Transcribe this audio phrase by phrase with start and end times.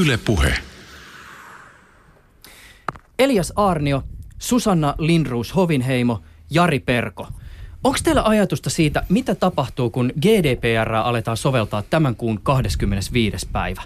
[0.00, 0.54] Yle Puhe.
[3.18, 4.02] Elias Arnio,
[4.38, 7.28] Susanna Lindruus Hovinheimo, Jari Perko.
[7.84, 13.48] Onko teillä ajatusta siitä, mitä tapahtuu, kun GDPR aletaan soveltaa tämän kuun 25.
[13.52, 13.82] päivä?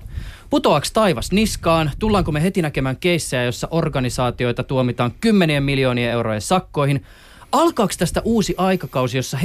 [0.50, 1.90] Putoaks taivas niskaan?
[1.98, 7.04] Tullaanko me heti näkemään keissejä, jossa organisaatioita tuomitaan kymmenien miljoonien eurojen sakkoihin?
[7.52, 9.38] Alkaako tästä uusi aikakausi, jossa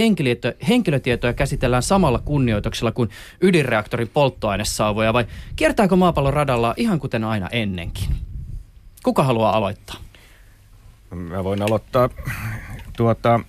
[0.68, 3.10] henkilötietoja käsitellään samalla kunnioituksella kuin
[3.42, 5.26] ydinreaktorin polttoainesauvoja, vai
[5.56, 8.16] kiertääkö maapallon radalla ihan kuten aina ennenkin?
[9.04, 9.95] Kuka haluaa aloittaa?
[11.16, 12.09] Mä voin aloittaa.
[12.98, 13.40] Tuota,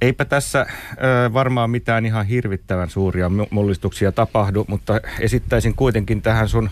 [0.00, 6.70] Eipä tässä ö, varmaan mitään ihan hirvittävän suuria mullistuksia tapahdu, mutta esittäisin kuitenkin tähän sun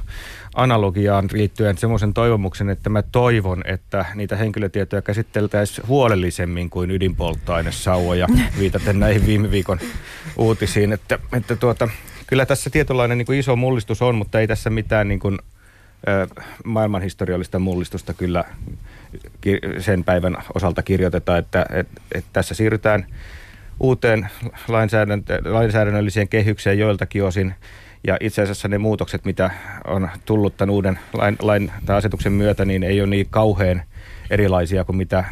[0.54, 8.26] analogiaan liittyen semmoisen toivomuksen, että mä toivon, että niitä henkilötietoja käsitteltäisiin huolellisemmin kuin ydinpolttoainesauvoja,
[8.58, 9.78] viitaten näihin viime viikon
[10.36, 10.92] uutisiin.
[10.92, 11.88] Että, että tuota,
[12.26, 15.38] kyllä tässä tietynlainen niin kuin iso mullistus on, mutta ei tässä mitään niin kuin,
[16.08, 16.26] ö,
[16.64, 18.44] maailmanhistoriallista mullistusta kyllä
[19.78, 23.06] sen päivän osalta kirjoiteta, että, että, että tässä siirrytään
[23.80, 24.28] uuteen
[25.44, 27.54] lainsäädännölliseen kehykseen joiltakin osin.
[28.06, 29.50] Ja itse asiassa ne muutokset, mitä
[29.84, 33.82] on tullut tämän uuden lain, lain tai asetuksen myötä, niin ei ole niin kauhean
[34.30, 35.24] erilaisia kuin mitä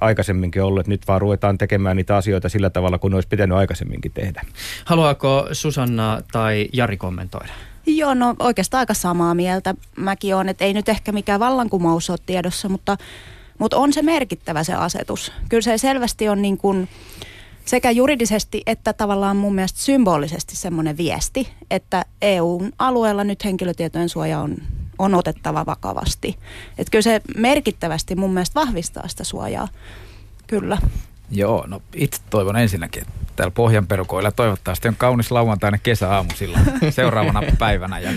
[0.00, 0.86] aikaisemminkin ollut.
[0.86, 4.42] Nyt vaan ruvetaan tekemään niitä asioita sillä tavalla, kun olisi pitänyt aikaisemminkin tehdä.
[4.84, 7.52] Haluaako Susanna tai Jari kommentoida?
[7.96, 12.18] Joo, no oikeastaan aika samaa mieltä mäkin olen, että ei nyt ehkä mikään vallankumous ole
[12.26, 12.96] tiedossa, mutta,
[13.58, 15.32] mutta on se merkittävä se asetus.
[15.48, 16.88] Kyllä se selvästi on niin kuin
[17.64, 24.40] sekä juridisesti että tavallaan mun mielestä symbolisesti semmoinen viesti, että EUn alueella nyt henkilötietojen suoja
[24.40, 24.56] on,
[24.98, 26.38] on otettava vakavasti.
[26.78, 29.68] Että kyllä se merkittävästi mun mielestä vahvistaa sitä suojaa.
[30.46, 30.78] Kyllä.
[31.30, 37.42] Joo, no itse toivon ensinnäkin, että täällä Pohjanperukoilla toivottavasti on kaunis lauantaina kesäaamu silloin seuraavana
[37.58, 38.10] päivänä ja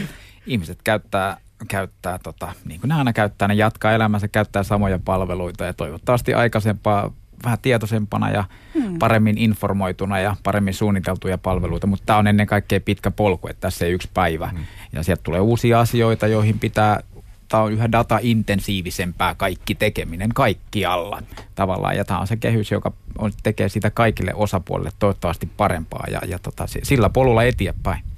[0.48, 5.66] ihmiset käyttää, käyttää tota, niin kuin ne aina käyttää, ne jatkaa elämänsä, käyttää samoja palveluita
[5.66, 7.12] ja toivottavasti aikaisempaa
[7.44, 9.00] vähän tietoisempana ja hmm.
[9.00, 13.86] paremmin informoituna ja paremmin suunniteltuja palveluita, mutta tämä on ennen kaikkea pitkä polku, että tässä
[13.86, 14.48] ei yksi päivä.
[14.48, 14.66] Hmm.
[14.94, 17.04] Ja sieltä tulee uusia asioita, joihin pitää
[17.52, 21.24] tämä on yhä data-intensiivisempää kaikki tekeminen kaikkialla
[21.56, 21.98] tavallaan.
[21.98, 26.40] Ja tämä on se kehys, joka on, tekee sitä kaikille osapuolille toivottavasti parempaa ja, ja
[26.40, 28.11] tota, sillä polulla eteenpäin.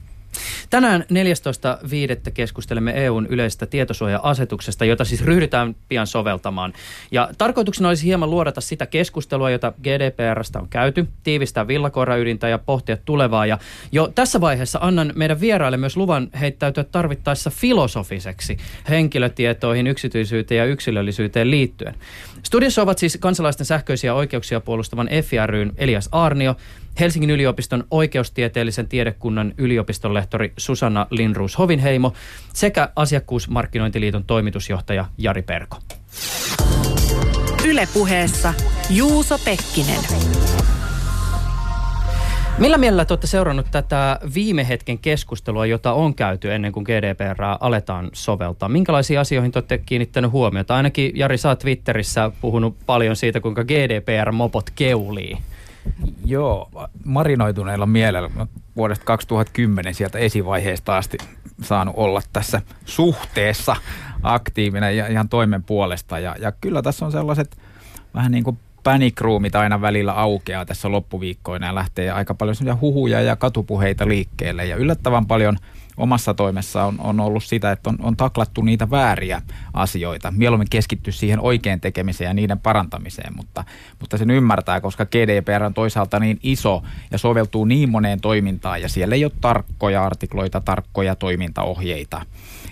[0.70, 1.06] Tänään
[2.26, 2.32] 14.5.
[2.34, 6.74] keskustelemme EUn yleisestä tietosuoja-asetuksesta, jota siis ryhdytään pian soveltamaan.
[7.12, 12.98] Ja tarkoituksena olisi hieman luodata sitä keskustelua, jota GDPRstä on käyty, tiivistää villakoiraydintä ja pohtia
[12.98, 13.46] tulevaa.
[13.46, 13.58] Ja
[13.92, 18.58] jo tässä vaiheessa annan meidän vieraille myös luvan heittäytyä tarvittaessa filosofiseksi
[18.90, 21.96] henkilötietoihin, yksityisyyteen ja yksilöllisyyteen liittyen.
[22.46, 26.56] Studiossa ovat siis kansalaisten sähköisiä oikeuksia puolustavan FRYn Elias Arnio,
[27.00, 32.14] Helsingin yliopiston oikeustieteellisen tiedekunnan yliopistonlehtori Susanna Linruus Hovinheimo
[32.54, 35.78] sekä Asiakkuusmarkkinointiliiton toimitusjohtaja Jari Perko.
[37.66, 38.54] Ylepuheessa
[38.90, 40.00] Juuso Pekkinen.
[42.58, 47.44] Millä mielellä te olette seurannut tätä viime hetken keskustelua, jota on käyty ennen kuin GDPR
[47.60, 48.70] aletaan soveltaa?
[48.70, 50.76] Minkälaisiin asioihin te olette kiinnittänyt huomiota?
[50.76, 55.38] Ainakin Jari, oot Twitterissä puhunut paljon siitä, kuinka GDPR-mopot keulii.
[56.26, 56.70] Joo,
[57.06, 58.30] marinoituneella mielellä
[58.76, 61.18] vuodesta 2010 sieltä esivaiheesta asti
[61.62, 63.76] saanut olla tässä suhteessa
[64.24, 66.20] aktiivinen ja ihan toimen puolesta.
[66.20, 67.58] Ja, ja kyllä tässä on sellaiset
[68.14, 73.22] vähän niin kuin panic roomit aina välillä aukeaa tässä loppuviikkoina ja lähtee aika paljon huhuja
[73.22, 74.66] ja katupuheita liikkeelle.
[74.66, 75.58] Ja yllättävän paljon–
[75.98, 79.42] omassa toimessa on, on ollut sitä, että on, on taklattu niitä vääriä
[79.74, 80.32] asioita.
[80.32, 83.64] Mieluummin keskitty siihen oikein tekemiseen ja niiden parantamiseen, mutta,
[84.00, 88.90] mutta sen ymmärtää, koska GDPR on toisaalta niin iso ja soveltuu niin moneen toimintaan ja
[88.90, 92.22] siellä ei ole tarkkoja artikloita, tarkkoja toimintaohjeita.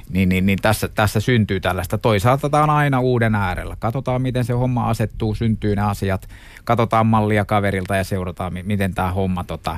[0.10, 1.98] Niin, niin, niin tässä, tässä syntyy tällaista.
[1.98, 3.76] Toisaalta tämä on aina uuden äärellä.
[3.80, 6.28] Katsotaan, miten se homma asettuu, syntyy ne asiat.
[6.64, 9.78] Katsotaan mallia kaverilta ja seurataan, miten tämä homma tota,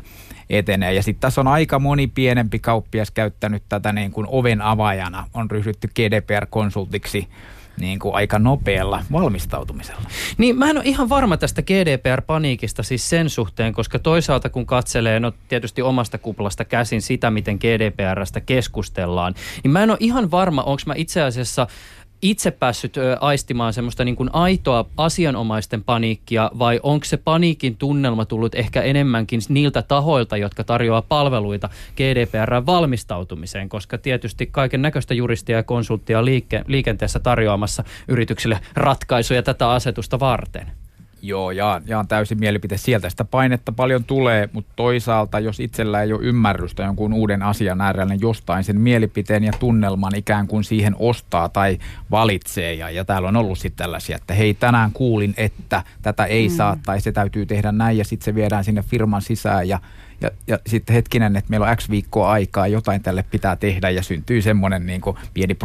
[0.50, 0.94] etenee.
[0.94, 5.28] Ja sitten tässä on aika moni pienempi kauppias käyttänyt tätä niin kuin oven avaajana.
[5.34, 7.28] On ryhdytty GDPR-konsultiksi
[7.80, 10.02] niin kuin aika nopealla valmistautumisella.
[10.38, 15.20] Niin mä en ole ihan varma tästä GDPR-paniikista siis sen suhteen, koska toisaalta kun katselee
[15.20, 20.64] no tietysti omasta kuplasta käsin sitä, miten GDPRstä keskustellaan, niin mä en ole ihan varma,
[20.64, 21.68] onko mä itse asiassa
[22.24, 28.56] itse päässyt aistimaan semmoista niin kuin aitoa asianomaisten paniikkia vai onko se paniikin tunnelma tullut
[28.56, 35.64] ehkä enemmänkin niiltä tahoilta, jotka tarjoaa palveluita GDPR valmistautumiseen, koska tietysti kaiken näköistä juristia ja
[35.64, 40.83] konsulttia liike, liikenteessä tarjoamassa yrityksille ratkaisuja tätä asetusta varten.
[41.26, 42.78] Joo, jaan, jaan täysin mielipite.
[42.78, 47.82] Sieltä sitä painetta paljon tulee, mutta toisaalta, jos itsellä ei ole ymmärrystä jonkun uuden asian
[47.82, 51.78] äärellä, niin jostain sen mielipiteen ja tunnelman ikään kuin siihen ostaa tai
[52.12, 52.74] valitsee.
[52.74, 56.56] Ja, ja täällä on ollut sitten tällaisia, että hei, tänään kuulin, että tätä ei mm.
[56.56, 59.80] saa tai se täytyy tehdä näin ja sitten se viedään sinne firman sisään ja
[60.24, 64.04] ja, ja sitten hetkinen, että meillä on X viikkoa aikaa, jotain tälle pitää tehdä ja
[64.04, 65.58] syntyy semmoinen niin kuin pieni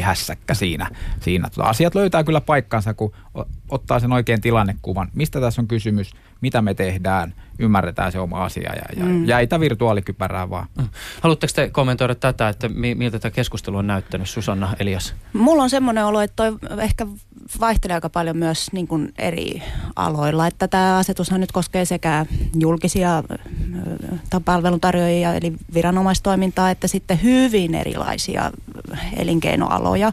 [0.00, 0.90] hässäkkä siinä.
[1.20, 1.50] siinä.
[1.50, 3.12] Tota, asiat löytää kyllä paikkansa, kun
[3.68, 8.72] ottaa sen oikein tilannekuvan, mistä tässä on kysymys, mitä me tehdään, ymmärretään se oma asia
[8.74, 9.24] ja, ja mm.
[9.24, 10.66] jäitä virtuaalikypärää vaan.
[10.78, 10.88] Mm.
[11.20, 15.14] Haluatteko te kommentoida tätä, että miltä tämä keskustelu on näyttänyt, Susanna Elias?
[15.32, 17.06] Mulla on semmoinen olo, että toi ehkä
[17.60, 19.62] vaihtelee aika paljon myös niin kuin eri
[19.96, 22.26] aloilla, että tämä asetushan nyt koskee sekä
[22.58, 23.22] julkisia
[24.44, 28.52] palveluntarjoajia, eli viranomaistoimintaa, että sitten hyvin erilaisia
[29.16, 30.12] elinkeinoaloja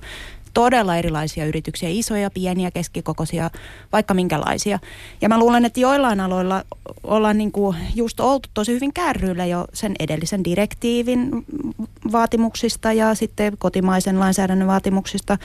[0.54, 3.50] todella erilaisia yrityksiä, isoja, pieniä, keskikokoisia,
[3.92, 4.80] vaikka minkälaisia.
[5.22, 6.63] Ja mä luulen, että joillain aloilla
[7.04, 11.45] ollaan niin kuin just oltu tosi hyvin kärryillä jo sen edellisen direktiivin
[12.12, 15.38] vaatimuksista ja sitten kotimaisen lainsäädännön vaatimuksista.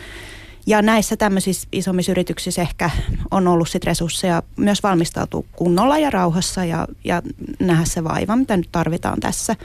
[0.66, 2.90] Ja näissä tämmöisissä isommissa yrityksissä ehkä
[3.30, 7.22] on ollut sit resursseja myös valmistautua kunnolla ja rauhassa ja, ja
[7.58, 9.56] nähdä se vaiva, mitä nyt tarvitaan tässä.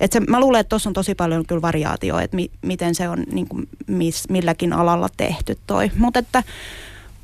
[0.00, 3.08] Et se, mä luulen, että tuossa on tosi paljon kyllä variaatioa, että mi, miten se
[3.08, 5.90] on niin kuin, mis, milläkin alalla tehty toi.
[5.96, 6.42] Mutta että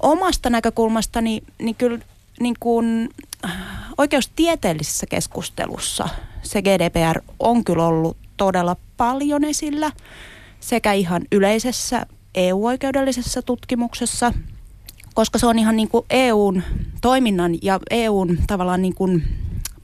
[0.00, 1.99] omasta näkökulmastani niin kyllä
[2.41, 3.11] niin kuin,
[3.99, 6.08] oikeustieteellisessä keskustelussa
[6.43, 9.93] se GDPR on kyllä ollut todella paljon esillä
[10.61, 14.33] sekä ihan yleisessä EU-oikeudellisessa tutkimuksessa,
[15.15, 16.63] koska se on ihan niin kuin EUn
[17.01, 19.23] toiminnan ja EUn tavallaan niin kuin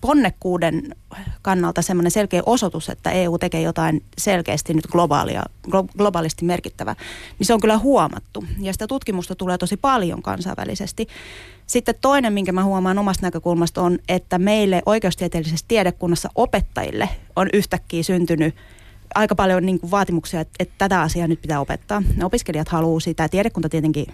[0.01, 0.97] ponnekkuuden
[1.43, 5.43] kannalta semmoinen selkeä osoitus, että EU tekee jotain selkeästi nyt globaalia,
[5.99, 6.97] globaalisti merkittävää,
[7.39, 8.45] niin se on kyllä huomattu.
[8.61, 11.07] Ja sitä tutkimusta tulee tosi paljon kansainvälisesti.
[11.67, 18.03] Sitten toinen, minkä mä huomaan omasta näkökulmasta on, että meille oikeustieteellisessä tiedekunnassa opettajille on yhtäkkiä
[18.03, 18.55] syntynyt
[19.15, 22.03] aika paljon niin kuin vaatimuksia, että, että tätä asiaa nyt pitää opettaa.
[22.17, 24.07] Ne opiskelijat haluaa sitä, tiedekunta tietenkin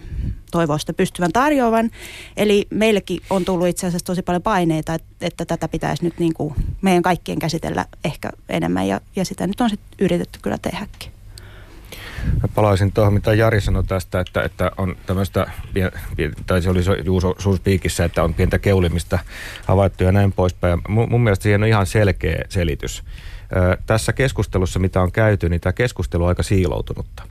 [0.50, 1.90] toivoo sitä pystyvän tarjoavan.
[2.36, 6.34] Eli meillekin on tullut itse asiassa tosi paljon paineita, että, että tätä pitäisi nyt niin
[6.34, 11.16] kuin meidän kaikkien käsitellä ehkä enemmän ja, ja sitä nyt on sitten yritetty kyllä tehdäkin.
[12.42, 15.50] Mä palaisin tuohon, mitä Jari sanoi tästä, että, että on tämmöistä,
[16.46, 19.18] tai se oli Juuso Suuspiikissä, että on pientä keulimista
[19.64, 20.80] havaittu ja näin poispäin.
[20.88, 23.02] Mun, mun mielestä siihen on ihan selkeä selitys
[23.86, 27.22] tässä keskustelussa, mitä on käyty, niin tämä keskustelu on aika siiloutunutta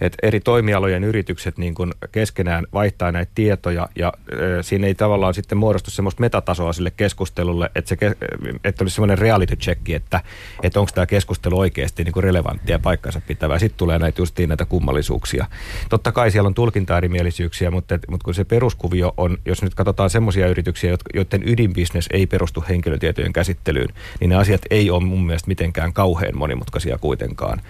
[0.00, 5.34] että eri toimialojen yritykset niin kuin keskenään vaihtaa näitä tietoja ja ö, siinä ei tavallaan
[5.34, 8.16] sitten muodostu semmoista metatasoa sille keskustelulle, että, se,
[8.64, 10.20] että olisi semmoinen reality check, että,
[10.62, 13.58] että onko tämä keskustelu oikeasti niin kuin relevanttia ja paikkansa pitävää.
[13.58, 15.46] Sitten tulee näitä justiin näitä kummallisuuksia.
[15.88, 20.48] Totta kai siellä on tulkintaerimielisyyksiä, mutta, mutta kun se peruskuvio on, jos nyt katsotaan semmoisia
[20.48, 23.88] yrityksiä, joiden ydinbisnes ei perustu henkilötietojen käsittelyyn,
[24.20, 27.60] niin ne asiat ei ole mun mielestä mitenkään kauhean monimutkaisia kuitenkaan.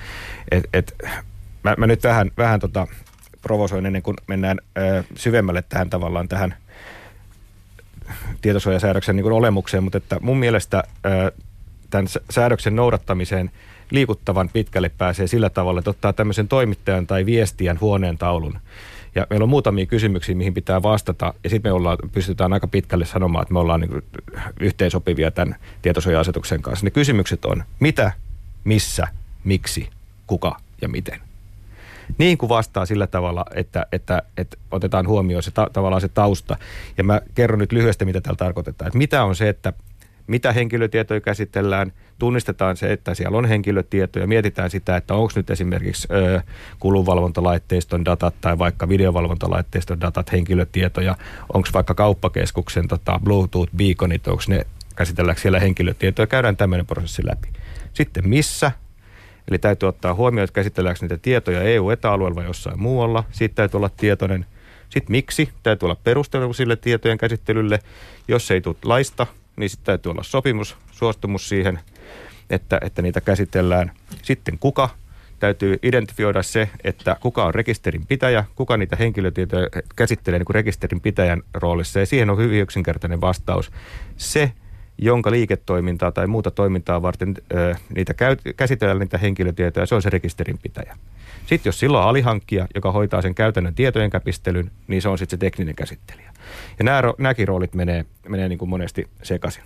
[0.51, 0.95] Et, et,
[1.71, 2.87] mä, mä nyt vähän, vähän tota
[3.43, 6.55] provosoin ennen kuin mennään ö, syvemmälle tähän tavallaan tähän
[8.43, 11.33] tietosuojasäädöksen niin kuin olemukseen, mutta että mun mielestä ö,
[11.91, 13.51] tämän säädöksen noudattamiseen
[13.91, 18.59] liikuttavan pitkälle pääsee sillä tavalla, että ottaa tämmöisen toimittajan tai viestijän huoneen taulun.
[19.15, 23.05] Ja meillä on muutamia kysymyksiä, mihin pitää vastata, ja sitten me ollaan, pystytään aika pitkälle
[23.05, 24.03] sanomaan, että me ollaan niin
[24.61, 26.87] yhteensopivia tämän tietosuoja-asetuksen kanssa.
[26.87, 28.13] Ne kysymykset on, mitä,
[28.65, 29.09] missä,
[29.45, 29.89] miksi,
[30.27, 31.26] kuka ja miten
[32.19, 36.57] niin kuin vastaa sillä tavalla, että, että, että otetaan huomioon se ta, tavallaan se tausta.
[36.99, 38.87] Ja mä kerron nyt lyhyesti, mitä täällä tarkoitetaan.
[38.87, 39.73] Että mitä on se, että
[40.27, 46.09] mitä henkilötietoja käsitellään, tunnistetaan se, että siellä on henkilötietoja, mietitään sitä, että onko nyt esimerkiksi
[46.11, 46.41] ö,
[46.79, 51.17] kulunvalvontalaitteiston datat tai vaikka videovalvontalaitteiston datat henkilötietoja,
[51.55, 57.49] onko vaikka kauppakeskuksen tota, Bluetooth-beaconit, onko ne käsitelläänkö siellä henkilötietoja, käydään tämmöinen prosessi läpi.
[57.93, 58.73] Sitten missä,
[59.49, 63.25] Eli täytyy ottaa huomioon, että käsitelläänkö niitä tietoja EU-etäalueella vai jossain muualla.
[63.31, 64.47] Siitä täytyy olla tietoinen.
[64.91, 67.79] Sitten miksi, täytyy olla perustelu sille tietojen käsittelylle.
[68.29, 69.27] Jos ei tule laista,
[69.57, 71.79] niin sitten täytyy olla sopimus, suostumus siihen,
[72.51, 73.93] että, että niitä käsitellään.
[74.23, 74.89] Sitten kuka,
[75.39, 81.01] täytyy identifioida se, että kuka on rekisterin pitäjä, kuka niitä henkilötietoja käsittelee niin kuin rekisterin
[81.01, 82.01] pitäjän roolissa.
[82.01, 83.73] Ja siihen on hyvin yksinkertainen vastaus.
[84.17, 84.53] Se,
[84.99, 90.11] jonka liiketoimintaa tai muuta toimintaa varten ö, niitä käy, käsitellään niitä henkilötietoja, se on se
[90.11, 90.97] rekisterinpitäjä.
[91.47, 95.37] Sitten jos silloin on alihankkija, joka hoitaa sen käytännön tietojen käpistelyn, niin se on sitten
[95.37, 96.33] se tekninen käsittelijä.
[96.79, 99.63] Ja nämä, nämäkin roolit menee, menee niin kuin monesti sekaisin.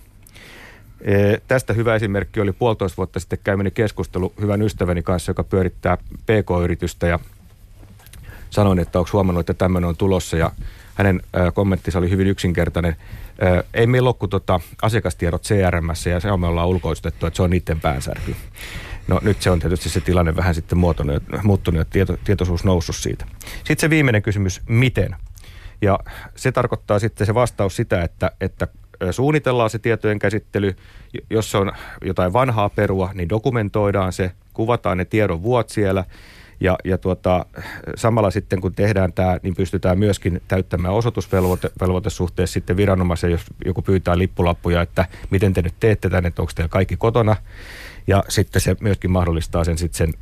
[1.01, 5.97] E, tästä hyvä esimerkki oli puolitoista vuotta sitten käymäni keskustelu hyvän ystäväni kanssa, joka pyörittää
[5.97, 7.19] PK-yritystä ja
[8.49, 10.51] sanoin, että onko huomannut, että tämmöinen on tulossa ja
[10.95, 11.21] hänen
[11.53, 12.95] kommenttinsa oli hyvin yksinkertainen.
[13.73, 17.49] Ei meillä ole tota asiakastiedot CRMssä ja se on me ollaan ulkoistettu, että se on
[17.49, 18.35] niiden päänsärky.
[19.07, 22.95] No nyt se on tietysti se tilanne vähän sitten muotonut, muuttunut ja tieto, tietoisuus noussut
[22.95, 23.25] siitä.
[23.57, 25.15] Sitten se viimeinen kysymys, miten?
[25.81, 25.99] Ja
[26.35, 28.67] se tarkoittaa sitten se vastaus sitä, että, että
[29.11, 30.75] suunnitellaan se tietojen käsittely.
[31.29, 31.71] Jos se on
[32.01, 36.05] jotain vanhaa perua, niin dokumentoidaan se, kuvataan ne tiedon vuot siellä.
[36.61, 37.45] Ja, ja tuota,
[37.95, 43.81] samalla sitten kun tehdään tämä, niin pystytään myöskin täyttämään osoitusvelvoite suhteessa sitten viranomaisen, jos joku
[43.81, 47.35] pyytää lippulappuja, että miten te nyt teette tänne, että onko teillä kaikki kotona.
[48.07, 50.13] Ja sitten se myöskin mahdollistaa sen sitten sen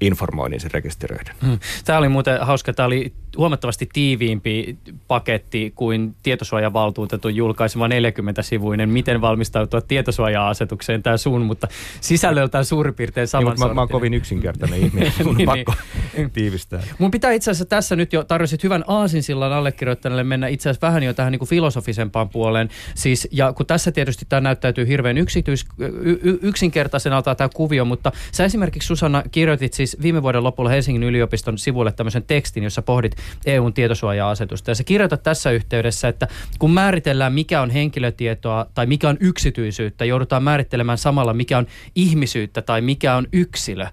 [0.00, 1.34] informoinnin sen rekisteröidä.
[1.42, 1.58] Hmm.
[1.84, 2.72] Tämä oli muuten hauska.
[2.72, 11.68] Tämä oli huomattavasti tiiviimpi paketti kuin tietosuojavaltuutetun julkaisema 40-sivuinen Miten valmistautua tietosuoja-asetukseen tämä sun, mutta
[12.00, 15.74] sisällöltään suurin piirtein saman niin, mä, mä oon kovin yksinkertainen ihminen, mun niin, pakko
[16.16, 16.30] niin.
[16.30, 16.82] tiivistää.
[16.98, 21.02] Mun pitää itse asiassa tässä nyt jo tarvitsit hyvän aasinsillan allekirjoittaneelle mennä itse asiassa vähän
[21.02, 22.68] jo tähän niin kuin filosofisempaan puoleen.
[22.94, 28.12] Siis, ja kun tässä tietysti tämä näyttäytyy hirveän yksityis, y, y, yksinkertaisenalta tämä kuvio, mutta
[28.32, 33.16] sä esimerkiksi Susanna kirjoitit siis viime vuoden lopulla Helsingin yliopiston sivuille tämmöisen tekstin, jossa pohdit
[33.46, 34.70] EUn tietosuoja-asetusta.
[34.70, 40.04] Ja se kirjoitat tässä yhteydessä, että kun määritellään mikä on henkilötietoa tai mikä on yksityisyyttä,
[40.04, 43.86] joudutaan määrittelemään samalla mikä on ihmisyyttä tai mikä on yksilö.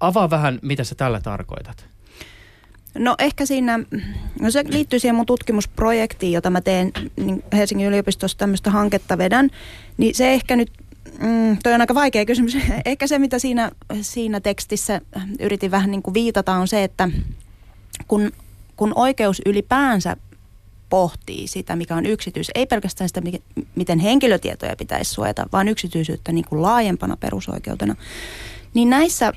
[0.00, 1.86] Avaa vähän, mitä sä tällä tarkoitat.
[2.98, 3.80] No ehkä siinä,
[4.40, 9.50] no se liittyy siihen mun tutkimusprojektiin, jota mä teen niin Helsingin yliopistossa tämmöistä hanketta vedän,
[9.96, 10.70] niin se ehkä nyt
[11.18, 12.56] Mm, toi on aika vaikea kysymys.
[12.84, 15.00] Ehkä se, mitä siinä, siinä tekstissä
[15.40, 17.08] yritin vähän niin kuin viitata, on se, että
[18.08, 18.32] kun
[18.76, 20.16] kun oikeus ylipäänsä
[20.88, 23.22] pohtii sitä, mikä on yksityis, ei pelkästään sitä,
[23.74, 27.96] miten henkilötietoja pitäisi suojata, vaan yksityisyyttä niin kuin laajempana perusoikeutena,
[28.74, 29.32] niin näissä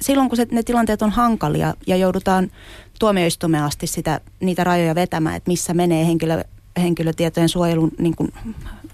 [0.00, 2.50] silloin, kun se, ne tilanteet on hankalia ja joudutaan
[2.98, 6.44] tuomioistuimeen asti sitä, niitä rajoja vetämään, että missä menee henkilö,
[6.82, 8.32] henkilötietojen suojelun niin kuin,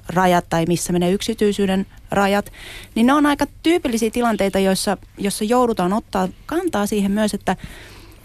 [0.09, 2.52] rajat tai missä menee yksityisyyden rajat,
[2.95, 7.57] niin ne on aika tyypillisiä tilanteita, joissa, joissa joudutaan ottaa kantaa siihen myös, että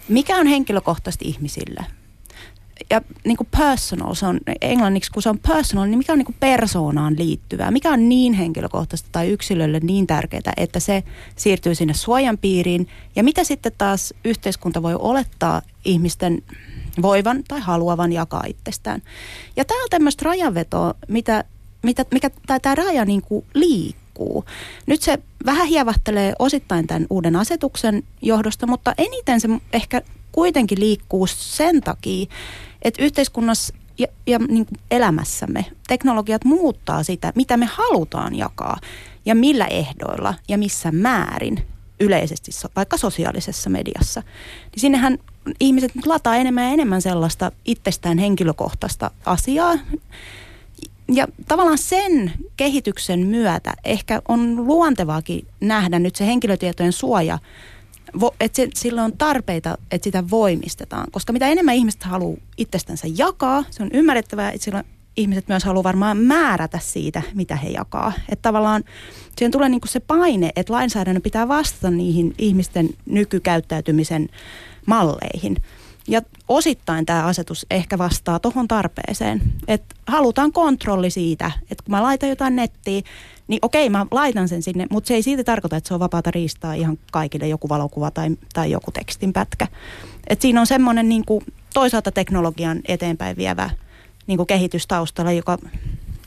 [0.08, 1.86] mikä on henkilökohtaisesti ihmisille?
[2.90, 6.26] Ja niin kuin personal, se on englanniksi, kun se on personal, niin mikä on niin
[6.26, 7.72] kuin persoonaan liittyvää?
[7.72, 11.04] Mikä on niin henkilökohtaista tai yksilölle niin tärkeää, että se
[11.36, 12.88] siirtyy sinne suojan piiriin?
[13.16, 16.44] Ja mitä sitten taas yhteiskunta voi olettaa ihmisten
[17.02, 19.02] voivan tai haluavan jakaa itsestään?
[19.56, 21.44] Ja tämä on tämmöistä rajanvetoa, mitä,
[21.84, 22.30] mitä, mikä
[22.62, 24.46] tämä raja niin kuin liikkuu.
[24.86, 31.28] Nyt se vähän hievahtelee osittain tämän uuden asetuksen johdosta, mutta eniten se ehkä kuitenkin liikkuu
[31.28, 32.26] sen takia,
[32.82, 38.78] että yhteiskunnassa ja, ja niin kuin elämässämme teknologiat muuttaa sitä, mitä me halutaan jakaa
[39.26, 41.66] ja millä ehdoilla ja missä määrin
[42.00, 44.22] yleisesti, vaikka sosiaalisessa mediassa.
[44.72, 45.18] Niin sinnehän
[45.60, 49.74] ihmiset lataa enemmän ja enemmän sellaista itsestään henkilökohtaista asiaa,
[51.16, 57.40] ja tavallaan sen kehityksen myötä ehkä on luontevaakin nähdä nyt se henkilötietojen suoja,
[58.40, 61.08] että se, sillä on tarpeita, että sitä voimistetaan.
[61.12, 64.86] Koska mitä enemmän ihmiset haluaa itsestänsä jakaa, se on ymmärrettävää, että silloin
[65.18, 68.14] ihmiset myös haluaa varmaan määrätä siitä, mitä he jakaa.
[68.30, 68.84] Että tavallaan
[69.38, 74.30] siihen tulee niinku se paine, että lainsäädännön pitää vastata niihin ihmisten nykykäyttäytymisen
[74.86, 75.58] malleihin.
[76.08, 82.04] Ja osittain tämä asetus ehkä vastaa tuohon tarpeeseen, että halutaan kontrolli siitä, että kun mä
[82.04, 83.04] laitan jotain nettiin,
[83.48, 86.32] niin okei mä laitan sen sinne, mutta se ei siitä tarkoita, että se on vapaata
[86.32, 89.68] riistaa ihan kaikille joku valokuva tai, tai joku tekstinpätkä.
[90.28, 91.24] Et siinä on semmoinen niin
[91.74, 93.70] toisaalta teknologian eteenpäin vievä
[94.28, 95.58] niin kuin kehitys taustalla, joka,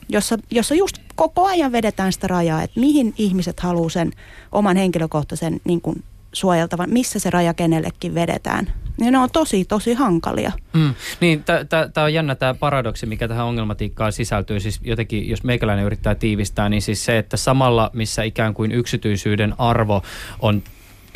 [0.09, 4.12] jossa, jossa just koko ajan vedetään sitä rajaa, että mihin ihmiset haluaa sen
[4.52, 8.73] oman henkilökohtaisen niin kuin suojeltavan, missä se raja kenellekin vedetään.
[9.00, 10.53] Niin ne on tosi, tosi hankalia.
[10.73, 10.95] Mm.
[11.21, 11.45] Niin,
[11.95, 14.61] tämä on jännä tämä paradoksi, mikä tähän ongelmatiikkaan sisältyy.
[14.61, 19.55] Siis jotenkin, jos meikäläinen yrittää tiivistää, niin siis se, että samalla missä ikään kuin yksityisyyden
[19.59, 20.03] arvo
[20.41, 20.62] on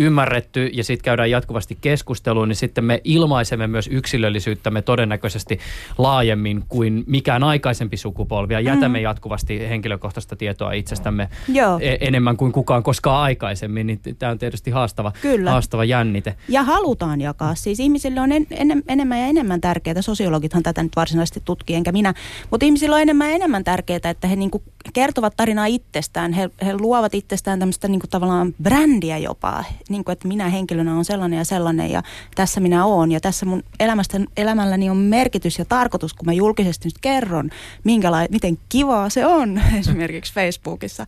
[0.01, 5.59] ymmärretty ja sitten käydään jatkuvasti keskustelua, niin sitten me ilmaisemme myös yksilöllisyyttämme todennäköisesti
[5.99, 9.03] laajemmin kuin mikään aikaisempi sukupolvi ja jätämme mm.
[9.03, 11.79] jatkuvasti henkilökohtaista tietoa itsestämme Joo.
[11.83, 15.51] E- enemmän kuin kukaan koskaan aikaisemmin, niin tämä on tietysti haastava, Kyllä.
[15.51, 16.35] haastava jännite.
[16.49, 17.55] Ja halutaan jakaa.
[17.55, 21.93] Siis ihmisille on en, en, enemmän ja enemmän tärkeää, sosiologithan tätä nyt varsinaisesti tutkii, enkä
[21.93, 22.15] minä,
[22.51, 26.79] mutta ihmisille on enemmän ja enemmän tärkeää, että he niinku kertovat tarinaa itsestään, he, he
[26.79, 31.45] luovat itsestään tämmöistä niinku tavallaan brändiä jopa, niin kuin, että minä henkilönä on sellainen ja
[31.45, 32.03] sellainen ja
[32.35, 36.89] tässä minä oon ja tässä mun elämästä, elämälläni on merkitys ja tarkoitus, kun mä julkisesti
[36.89, 37.51] nyt kerron,
[37.85, 41.07] minkäla- miten kivaa se on esimerkiksi Facebookissa.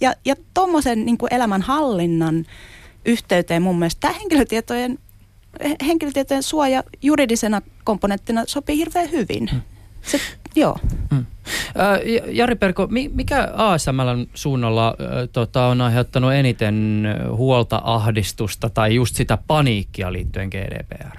[0.00, 2.46] Ja, ja tuommoisen niin elämän hallinnan
[3.04, 4.98] yhteyteen mun mielestä tämä henkilötietojen
[5.86, 9.48] henkilötietojen suoja juridisena komponenttina sopii hirveän hyvin.
[9.50, 9.62] Hmm.
[10.02, 10.20] Se,
[10.56, 10.78] joo.
[11.10, 11.26] Mm.
[12.30, 19.38] Jari Perko, mikä ASMLn suunnalla äh, tota, on aiheuttanut eniten huolta, ahdistusta tai just sitä
[19.46, 21.16] paniikkia liittyen GDPR?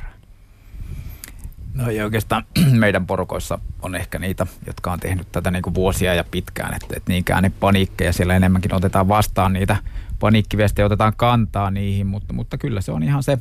[1.74, 6.14] No ei oikeastaan meidän porukoissa on ehkä niitä, jotka on tehnyt tätä niin kuin vuosia
[6.14, 9.78] ja pitkään, että, että niinkään ne paniikkeja siellä enemmänkin otetaan vastaan niitä
[10.20, 13.38] paniikkiviestejä, otetaan kantaa niihin, mutta, mutta kyllä se on ihan se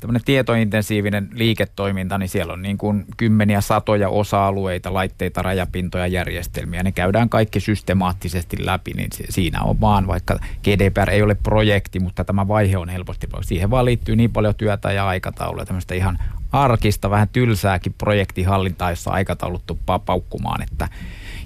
[0.00, 6.82] tämmöinen tietointensiivinen liiketoiminta, niin siellä on niin kuin kymmeniä satoja osa-alueita, laitteita, rajapintoja, järjestelmiä.
[6.82, 12.24] Ne käydään kaikki systemaattisesti läpi, niin siinä on vaan, vaikka GDPR ei ole projekti, mutta
[12.24, 16.18] tämä vaihe on helposti, siihen vaan liittyy niin paljon työtä ja aikataulua, tämmöistä ihan
[16.52, 20.88] arkista, vähän tylsääkin projektihallintaa, jossa aikataulut tuppaa paukkumaan, että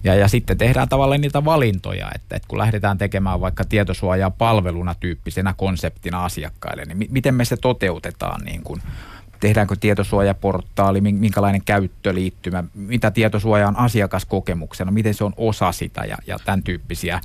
[0.05, 4.95] ja, ja sitten tehdään tavallaan niitä valintoja, että, että kun lähdetään tekemään vaikka tietosuojaa palveluna
[5.01, 8.83] tyyppisenä konseptina asiakkaille, niin mi- miten me se toteutetaan niin kuin,
[9.41, 16.39] tehdäänkö tietosuojaportaali, minkälainen käyttöliittymä, mitä tietosuoja on asiakaskokemuksena, miten se on osa sitä ja, ja
[16.45, 17.21] tämän tyyppisiä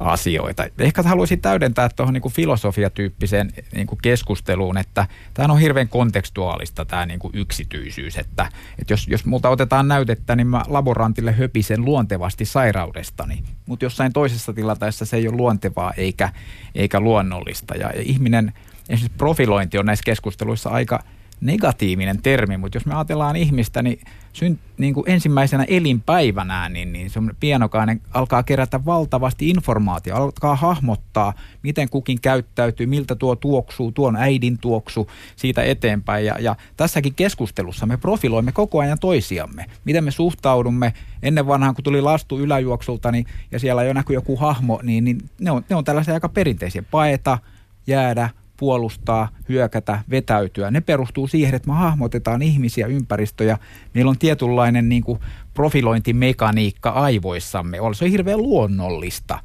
[0.00, 0.66] asioita.
[0.78, 7.06] Ehkä haluaisin täydentää tuohon niin filosofiatyyppiseen niin kuin keskusteluun, että tämä on hirveän kontekstuaalista tämä
[7.06, 12.44] niin kuin yksityisyys, että, että jos, jos multa otetaan näytettä, niin mä laborantille höpisen luontevasti
[12.44, 16.32] sairaudestani, mutta jossain toisessa tilanteessa se ei ole luontevaa eikä,
[16.74, 17.74] eikä luonnollista.
[17.74, 18.52] Ja, ja ihminen,
[18.88, 21.02] esimerkiksi profilointi on näissä keskusteluissa aika–
[21.40, 24.00] negatiivinen termi, mutta jos me ajatellaan ihmistä, niin,
[24.32, 31.32] syn, niin kuin ensimmäisenä elinpäivänään, niin, niin se pienokainen alkaa kerätä valtavasti informaatiota, alkaa hahmottaa,
[31.62, 36.26] miten kukin käyttäytyy, miltä tuo tuoksuu, tuon äidin tuoksu siitä eteenpäin.
[36.26, 40.92] Ja, ja tässäkin keskustelussa me profiloimme koko ajan toisiamme, miten me suhtaudumme.
[41.22, 45.18] Ennen vanhaan, kun tuli lastu yläjuoksulta niin, ja siellä jo näkyy joku hahmo, niin, niin
[45.40, 46.82] ne, on, ne on tällaisia aika perinteisiä.
[46.90, 47.38] Paeta,
[47.86, 48.30] jäädä,
[48.60, 50.70] puolustaa, hyökätä, vetäytyä.
[50.70, 53.58] Ne perustuu siihen, että me hahmotetaan ihmisiä, ympäristöjä.
[53.94, 55.18] Meillä on tietynlainen niin kuin
[55.54, 57.78] profilointimekaniikka aivoissamme.
[57.94, 59.38] Se on hirveän luonnollista.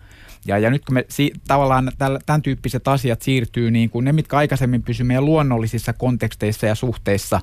[0.45, 1.91] Ja, ja nyt kun me si, tavallaan
[2.25, 7.41] tämän tyyppiset asiat siirtyy, niin kuin ne, mitkä aikaisemmin pysyvät meidän luonnollisissa konteksteissa ja suhteissa,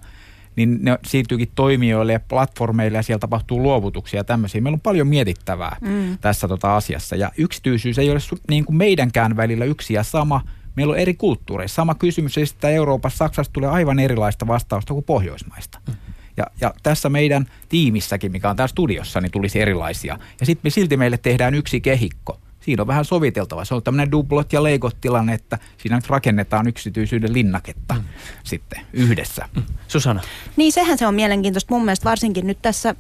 [0.56, 4.60] niin ne siirtyykin toimijoille ja platformeille ja siellä tapahtuu luovutuksia ja tämmöisiä.
[4.60, 6.18] Meillä on paljon mietittävää mm.
[6.20, 7.16] tässä tota asiassa.
[7.16, 10.40] Ja yksityisyys ei ole niin kuin meidänkään välillä yksi ja sama–
[10.76, 11.74] Meillä on eri kulttuureissa.
[11.74, 15.80] Sama kysymys esittää Euroopassa, Saksassa tulee aivan erilaista vastausta kuin Pohjoismaista.
[15.88, 15.94] Mm.
[16.36, 20.18] Ja, ja tässä meidän tiimissäkin, mikä on täällä studiossa, niin tulisi erilaisia.
[20.40, 22.38] Ja sitten me silti meille tehdään yksi kehikko.
[22.60, 23.64] Siinä on vähän soviteltava.
[23.64, 28.04] Se on tämmöinen dublot ja leikot tilanne, että siinä nyt rakennetaan yksityisyyden linnaketta mm.
[28.44, 29.48] sitten yhdessä.
[29.56, 29.62] Mm.
[29.88, 30.22] Susanna.
[30.56, 32.94] Niin sehän se on mielenkiintoista mun mielestä varsinkin nyt tässä,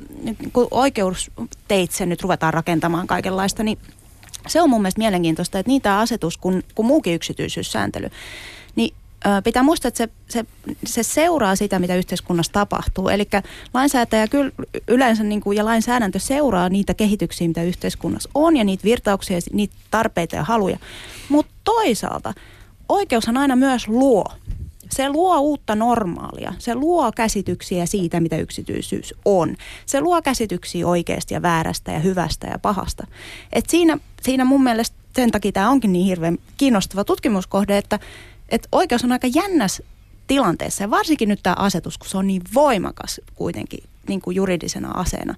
[0.52, 3.78] kun oikeusteitse nyt ruvetaan rakentamaan kaikenlaista, niin
[4.46, 8.10] se on mun mielestä mielenkiintoista, että niitä asetus kuin, kuin muukin yksityisyyssääntely,
[8.76, 8.94] niin
[9.44, 10.44] pitää muistaa, että se, se,
[10.84, 13.08] se seuraa sitä, mitä yhteiskunnassa tapahtuu.
[13.08, 13.28] Eli
[13.74, 14.50] lainsäätäjä kyllä
[14.88, 19.74] yleensä niin kuin, ja lainsäädäntö seuraa niitä kehityksiä, mitä yhteiskunnassa on ja niitä virtauksia, niitä
[19.90, 20.78] tarpeita ja haluja.
[21.28, 22.34] Mutta toisaalta
[22.88, 24.24] oikeushan aina myös luo
[24.92, 26.54] se luo uutta normaalia.
[26.58, 29.56] Se luo käsityksiä siitä, mitä yksityisyys on.
[29.86, 33.06] Se luo käsityksiä oikeasta ja väärästä ja hyvästä ja pahasta.
[33.52, 37.98] Et siinä, siinä mun mielestä sen takia tämä onkin niin hirveän kiinnostava tutkimuskohde, että,
[38.48, 39.82] että oikeus on aika jännäs
[40.26, 44.90] tilanteessa ja varsinkin nyt tämä asetus, kun se on niin voimakas kuitenkin niin kuin juridisena
[44.90, 45.34] aseena,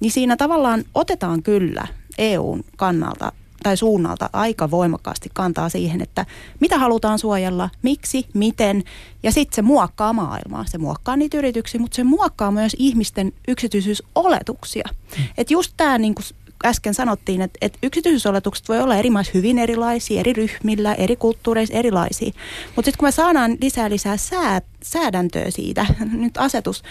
[0.00, 1.86] niin siinä tavallaan otetaan kyllä
[2.18, 6.26] EUn kannalta tai suunnalta aika voimakkaasti kantaa siihen, että
[6.60, 8.84] mitä halutaan suojella, miksi, miten,
[9.22, 10.64] ja sitten se muokkaa maailmaa.
[10.66, 14.84] Se muokkaa niitä yrityksiä, mutta se muokkaa myös ihmisten yksityisyysoletuksia.
[15.18, 15.24] Mm.
[15.38, 16.24] Että just tämä, niin kuin
[16.64, 21.74] äsken sanottiin, että, että yksityisyysoletukset voi olla eri maissa hyvin erilaisia, eri ryhmillä, eri kulttuureissa
[21.74, 22.32] erilaisia.
[22.76, 26.82] Mutta sitten kun me saadaan lisää lisää sää, säädäntöä siitä, nyt asetus,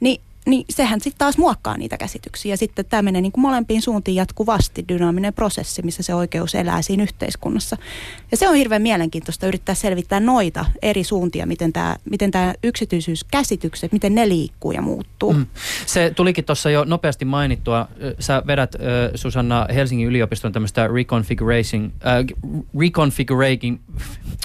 [0.00, 2.56] niin niin sehän sitten taas muokkaa niitä käsityksiä.
[2.56, 7.02] Sitten tämä menee niin kuin molempiin suuntiin jatkuvasti, dynaaminen prosessi, missä se oikeus elää siinä
[7.02, 7.76] yhteiskunnassa.
[8.30, 13.92] Ja se on hirveän mielenkiintoista yrittää selvittää noita eri suuntia, miten tämä, miten tämä yksityisyyskäsitykset,
[13.92, 15.32] miten ne liikkuu ja muuttuu.
[15.32, 15.46] Mm.
[15.86, 17.88] Se tulikin tuossa jo nopeasti mainittua.
[18.18, 18.76] Sä vedät,
[19.14, 22.24] Susanna, Helsingin yliopiston tämmöistä reconfiguration, äh,
[22.80, 23.78] reconfiguring,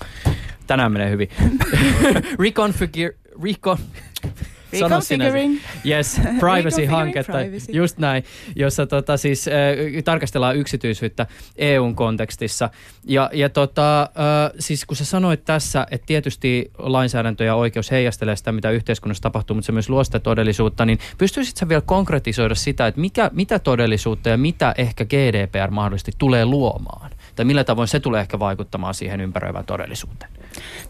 [0.67, 1.29] tänään menee hyvin,
[2.43, 3.77] reconfigure, recon,
[5.83, 5.95] Sinä.
[5.95, 7.71] Yes, privacy-hanketta, privacy.
[7.71, 8.23] just näin,
[8.55, 9.53] jossa tota, siis, äh,
[10.03, 11.27] tarkastellaan yksityisyyttä
[11.57, 12.69] EUn kontekstissa.
[13.03, 14.07] Ja, ja tota, äh,
[14.59, 19.55] siis kun sä sanoit tässä, että tietysti lainsäädäntö ja oikeus heijastelee sitä, mitä yhteiskunnassa tapahtuu,
[19.55, 23.59] mutta se myös luo sitä todellisuutta, niin pystyisit sä vielä konkretisoida sitä, että mikä, mitä
[23.59, 27.11] todellisuutta ja mitä ehkä GDPR mahdollisesti tulee luomaan?
[27.35, 30.31] Tai millä tavoin se tulee ehkä vaikuttamaan siihen ympäröivään todellisuuteen?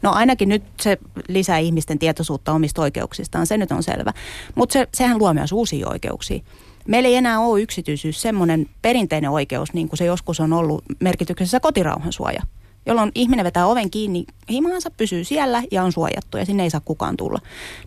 [0.01, 4.13] No ainakin nyt se lisää ihmisten tietoisuutta omista oikeuksistaan, se nyt on selvä.
[4.55, 6.39] Mutta se, sehän luo myös uusia oikeuksia.
[6.87, 11.59] Meillä ei enää ole yksityisyys semmoinen perinteinen oikeus, niin kuin se joskus on ollut merkityksessä
[11.59, 12.43] kotirauhan suoja
[12.87, 16.81] jolloin ihminen vetää oven kiinni, himaansa pysyy siellä ja on suojattu ja sinne ei saa
[16.85, 17.39] kukaan tulla.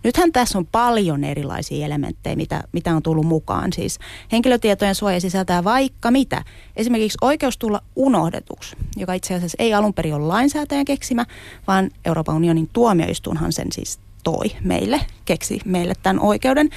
[0.04, 3.72] Nythän tässä on paljon erilaisia elementtejä, mitä, mitä on tullut mukaan.
[3.72, 3.98] Siis
[4.32, 6.44] henkilötietojen suoja sisältää vaikka mitä.
[6.76, 11.26] Esimerkiksi oikeus tulla unohdetuksi, joka itse asiassa ei alun perin ole lainsäätäjän keksimä,
[11.66, 16.70] vaan Euroopan unionin tuomioistuinhan sen siis toi meille, keksi meille tämän oikeuden.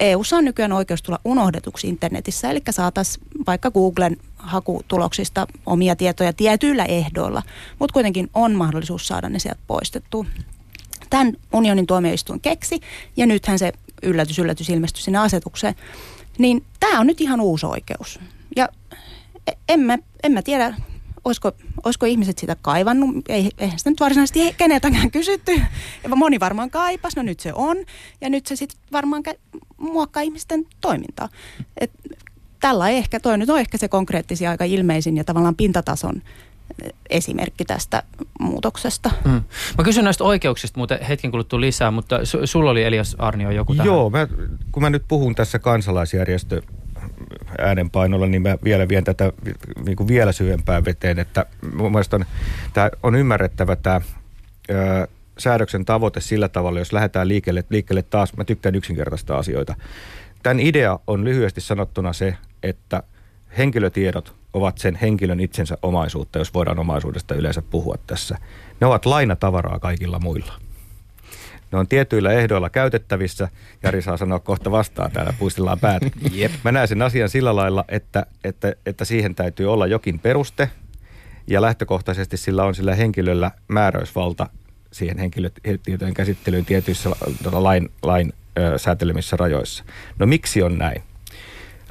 [0.00, 6.84] EUssa on nykyään oikeus tulla unohdetuksi internetissä, eli saataisiin vaikka Googlen hakutuloksista omia tietoja tietyillä
[6.84, 7.42] ehdoilla,
[7.78, 10.24] mutta kuitenkin on mahdollisuus saada ne sieltä poistettua.
[11.10, 12.80] Tämän unionin tuomioistuin keksi,
[13.16, 15.74] ja nythän se yllätys, yllätys ilmestyi sinne asetukseen.
[16.38, 18.20] Niin tämä on nyt ihan uusi oikeus.
[18.56, 18.68] Ja
[19.68, 20.74] en mä, en mä tiedä,
[21.26, 21.52] olisiko,
[21.84, 23.10] olisiko ihmiset sitä kaivannut.
[23.28, 25.60] Ei, eihän sitä nyt varsinaisesti keneltäkään kysytty.
[26.16, 27.76] Moni varmaan kaipas, no nyt se on.
[28.20, 29.22] Ja nyt se sitten varmaan
[29.76, 31.28] muokkaa ihmisten toimintaa.
[31.80, 31.90] Et
[32.60, 36.22] tällä ehkä, toi nyt on ehkä se konkreettisia aika ilmeisin ja tavallaan pintatason
[36.82, 38.02] eh, esimerkki tästä
[38.40, 39.10] muutoksesta.
[39.24, 39.42] Mm.
[39.78, 43.74] Mä kysyn näistä oikeuksista muuten hetken kuluttua lisää, mutta su- sulla oli Elias Arnio joku
[43.74, 43.86] tähän.
[43.86, 44.28] Joo, mä,
[44.72, 46.62] kun mä nyt puhun tässä kansalaisjärjestö
[47.58, 49.32] äänenpainolla, niin mä vielä vien tätä
[49.84, 52.24] niin kuin vielä syvempään veteen, että mun mielestä on,
[52.72, 54.00] tämä on ymmärrettävä tämä
[54.70, 59.74] ö, säädöksen tavoite sillä tavalla, jos lähdetään liikkeelle, liikkeelle taas, mä tykkään yksinkertaista asioita.
[60.42, 63.02] Tämän idea on lyhyesti sanottuna se, että
[63.58, 68.38] henkilötiedot ovat sen henkilön itsensä omaisuutta, jos voidaan omaisuudesta yleensä puhua tässä.
[68.80, 70.65] Ne ovat lainatavaraa kaikilla muilla.
[71.76, 73.48] Ne on tietyillä ehdoilla käytettävissä.
[73.82, 76.02] Jari saa sanoa kohta vastaan täällä, puistellaan päät.
[76.32, 76.52] Jep.
[76.64, 80.70] Mä näen sen asian sillä lailla, että, että, että siihen täytyy olla jokin peruste.
[81.46, 84.50] Ja lähtökohtaisesti sillä on sillä henkilöllä määräysvalta
[84.92, 87.10] siihen henkilötietojen käsittelyyn tietyissä
[87.42, 89.84] tota, lain, lain ö, säätelemissä rajoissa.
[90.18, 91.02] No miksi on näin?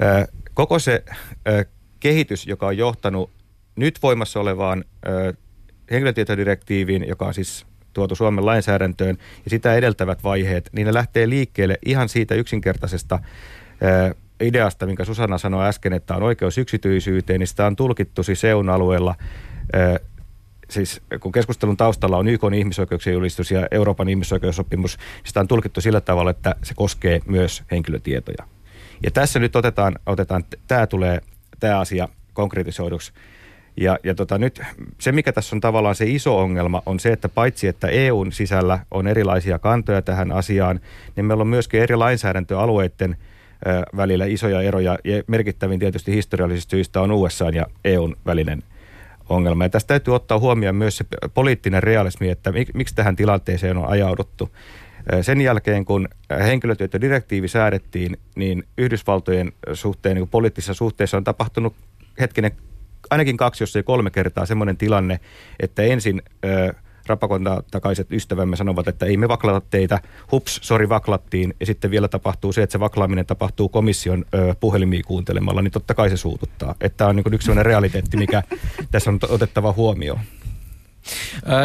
[0.00, 1.04] Ö, koko se
[1.48, 1.64] ö,
[2.00, 3.30] kehitys, joka on johtanut
[3.76, 5.34] nyt voimassa olevaan ö,
[5.90, 7.66] henkilötietodirektiiviin, joka on siis
[7.96, 13.18] tuotu Suomen lainsäädäntöön, ja sitä edeltävät vaiheet, niin ne lähtee liikkeelle ihan siitä yksinkertaisesta
[13.82, 18.44] ö, ideasta, minkä Susanna sanoi äsken, että on oikeus yksityisyyteen, niin sitä on tulkittu siis
[18.44, 19.14] EUn alueella
[19.74, 20.00] ö,
[20.70, 25.80] siis kun keskustelun taustalla on YK ihmisoikeuksien julistus ja Euroopan ihmisoikeussopimus, niin sitä on tulkittu
[25.80, 28.48] sillä tavalla, että se koskee myös henkilötietoja.
[29.02, 31.20] Ja tässä nyt otetaan, otetaan tämä tulee,
[31.60, 33.12] tämä asia konkretisoiduksi.
[33.76, 34.62] Ja, ja tota, nyt
[35.00, 38.78] se, mikä tässä on tavallaan se iso ongelma, on se, että paitsi että EUn sisällä
[38.90, 40.80] on erilaisia kantoja tähän asiaan,
[41.16, 43.16] niin meillä on myöskin eri lainsäädäntöalueiden
[43.66, 44.98] ö, välillä isoja eroja.
[45.04, 48.62] Ja merkittävin tietysti historiallisista syistä on USA ja EUn välinen
[49.28, 49.64] ongelma.
[49.64, 53.88] Ja tästä täytyy ottaa huomioon myös se poliittinen realismi, että mik, miksi tähän tilanteeseen on
[53.88, 54.50] ajauduttu.
[55.22, 56.08] Sen jälkeen, kun
[56.44, 61.74] henkilötietodirektiivi säädettiin, niin Yhdysvaltojen suhteen, niin poliittisissa suhteissa on tapahtunut
[62.20, 62.52] hetkinen
[63.10, 65.20] ainakin kaksi, jos ei kolme kertaa semmoinen tilanne,
[65.60, 66.74] että ensin ö,
[67.70, 70.00] takaiset ystävämme sanovat, että ei me vaklata teitä,
[70.32, 75.02] hups, sori vaklattiin, ja sitten vielä tapahtuu se, että se vaklaaminen tapahtuu komission ö, puhelimia
[75.06, 76.74] kuuntelemalla, niin totta kai se suututtaa.
[76.80, 78.42] Että tämä on niin yksi sellainen realiteetti, mikä
[78.90, 80.20] tässä on otettava huomioon.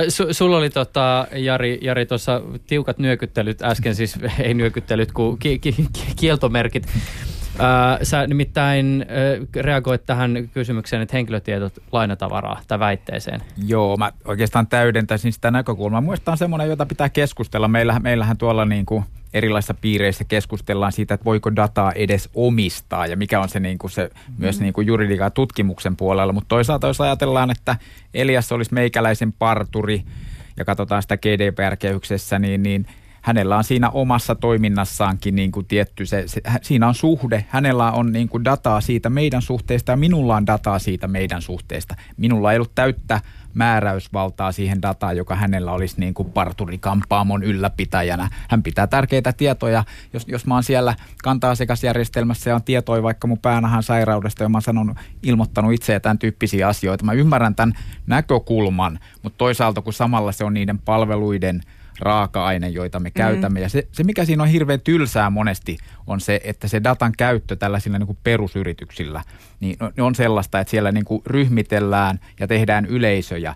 [0.10, 5.60] Su, sulla oli tota, Jari, Jari tuossa tiukat nyökyttelyt äsken, siis ei nyökyttelyt kuin ki,
[5.60, 6.88] ki, ki, kieltomerkit.
[7.62, 13.41] Ää, sä nimittäin ää, reagoit tähän kysymykseen, että henkilötietot lainatavaraa tai väitteeseen.
[13.67, 16.02] Joo, mä oikeastaan täydentäisin sitä näkökulmaa.
[16.02, 17.67] Muista on semmoinen, jota pitää keskustella.
[17.67, 23.17] Meillähän, meillähän tuolla niin kuin erilaisissa piireissä keskustellaan siitä, että voiko dataa edes omistaa ja
[23.17, 24.34] mikä on se, niin kuin se mm.
[24.38, 26.34] myös niin kuin juridiikan tutkimuksen puolella.
[26.34, 27.76] Mutta toisaalta jos ajatellaan, että
[28.13, 30.04] Elias olisi meikäläisen parturi
[30.58, 32.86] ja katsotaan sitä GDPR-kehyksessä, niin, niin–
[33.21, 38.12] hänellä on siinä omassa toiminnassaankin niin kuin tietty, se, se, siinä on suhde, hänellä on
[38.12, 41.95] niin kuin dataa siitä meidän suhteesta ja minulla on dataa siitä meidän suhteesta.
[42.17, 43.21] Minulla ei ollut täyttä
[43.53, 48.29] määräysvaltaa siihen dataan, joka hänellä olisi niin kuin parturikampaamon ylläpitäjänä.
[48.49, 49.84] Hän pitää tärkeitä tietoja.
[50.13, 54.55] Jos, jos mä oon siellä kanta-asiakasjärjestelmässä ja on tietoja vaikka mun päänahan sairaudesta ja mä
[54.55, 57.05] oon sanonut, ilmoittanut itse tämän tyyppisiä asioita.
[57.05, 57.73] Mä ymmärrän tämän
[58.07, 61.62] näkökulman, mutta toisaalta kun samalla se on niiden palveluiden–
[62.01, 63.59] raaka-aine, joita me käytämme.
[63.59, 63.63] Mm.
[63.63, 67.55] Ja se, se, mikä siinä on hirveän tylsää monesti, on se, että se datan käyttö
[67.55, 69.23] tällaisilla niin kuin perusyrityksillä
[69.59, 73.55] niin on sellaista, että siellä niin kuin ryhmitellään ja tehdään yleisöjä,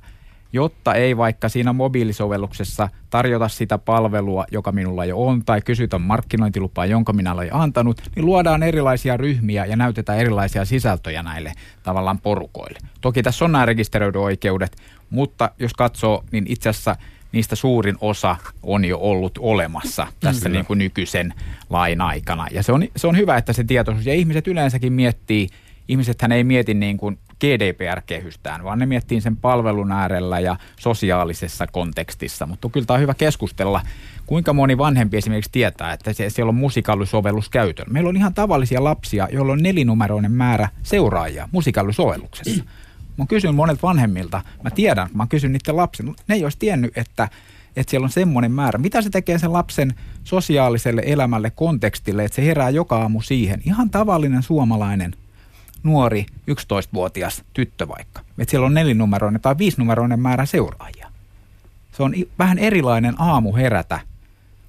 [0.54, 6.86] jotta ei vaikka siinä mobiilisovelluksessa tarjota sitä palvelua, joka minulla jo on, tai kysytä markkinointilupaa,
[6.86, 11.52] jonka minä olen antanut, niin luodaan erilaisia ryhmiä ja näytetään erilaisia sisältöjä näille
[11.84, 12.80] tavallaan porukoille.
[13.02, 14.78] Toki tässä on nämä rekisteröidyn oikeudet,
[15.10, 16.96] mutta jos katsoo, niin itse asiassa
[17.36, 21.34] niistä suurin osa on jo ollut olemassa tässä niin kuin nykyisen
[21.70, 22.48] lain aikana.
[22.52, 25.50] Ja se on, se on hyvä, että se tietoisuus, ja ihmiset yleensäkin miettii,
[25.88, 32.46] ihmisethän ei mieti niin kuin GDPR-kehystään, vaan ne miettii sen palvelun äärellä ja sosiaalisessa kontekstissa.
[32.46, 33.82] Mutta kyllä tämä on hyvä keskustella,
[34.26, 37.86] kuinka moni vanhempi esimerkiksi tietää, että siellä on musikallisovellus käytön.
[37.90, 42.64] Meillä on ihan tavallisia lapsia, joilla on nelinumeroinen määrä seuraajia musikallisovelluksessa.
[43.18, 47.30] Mä kysyn monet vanhemmilta, mä tiedän, mä kysyn niiden lapsen, ne ei olisi tiennyt, että,
[47.76, 48.80] että siellä on semmoinen määrä.
[48.80, 53.62] Mitä se tekee sen lapsen sosiaaliselle elämälle, kontekstille, että se herää joka aamu siihen.
[53.66, 55.16] Ihan tavallinen suomalainen
[55.84, 58.22] nuori 11-vuotias tyttö vaikka.
[58.38, 61.12] Että siellä on nelinumeroinen tai viisinumeroinen määrä seuraajia.
[61.92, 64.00] Se on vähän erilainen aamu herätä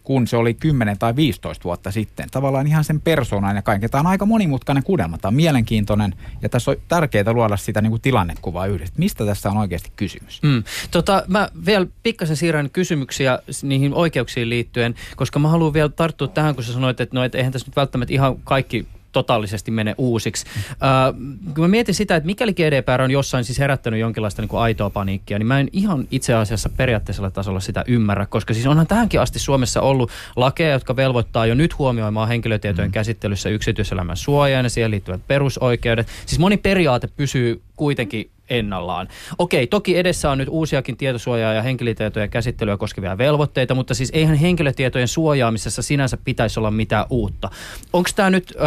[0.06, 2.26] kun se oli 10 tai 15 vuotta sitten.
[2.30, 3.90] Tavallaan ihan sen persoonan ja kaiken.
[3.90, 5.18] Tämä on aika monimutkainen kudelma.
[5.18, 8.94] Tämä on mielenkiintoinen ja tässä on tärkeää luoda sitä niin kuin tilannekuvaa yhdessä.
[8.98, 10.42] Mistä tässä on oikeasti kysymys?
[10.42, 10.62] Mm.
[10.90, 16.54] Tota, mä vielä pikkasen siirrän kysymyksiä niihin oikeuksiin liittyen, koska mä haluan vielä tarttua tähän,
[16.54, 20.46] kun sä sanoit, että no, et eihän tässä nyt välttämättä ihan kaikki totaalisesti mene uusiksi.
[20.70, 24.60] Uh, kun mä mietin sitä, että mikäli GDPR on jossain siis herättänyt jonkinlaista niin kuin
[24.60, 28.86] aitoa paniikkia, niin mä en ihan itse asiassa periaatteessa tasolla sitä ymmärrä, koska siis onhan
[28.86, 32.92] tähänkin asti Suomessa ollut lakeja, jotka velvoittaa jo nyt huomioimaan henkilötietojen mm.
[32.92, 36.06] käsittelyssä yksityiselämän suojaa ja siihen liittyvät perusoikeudet.
[36.26, 39.08] Siis moni periaate pysyy kuitenkin ennallaan.
[39.38, 44.36] Okei, toki edessä on nyt uusiakin tietosuojaa ja henkilötietojen käsittelyä koskevia velvoitteita, mutta siis eihän
[44.36, 47.50] henkilötietojen suojaamisessa sinänsä pitäisi olla mitään uutta.
[47.92, 48.58] Onko tämä nyt ö,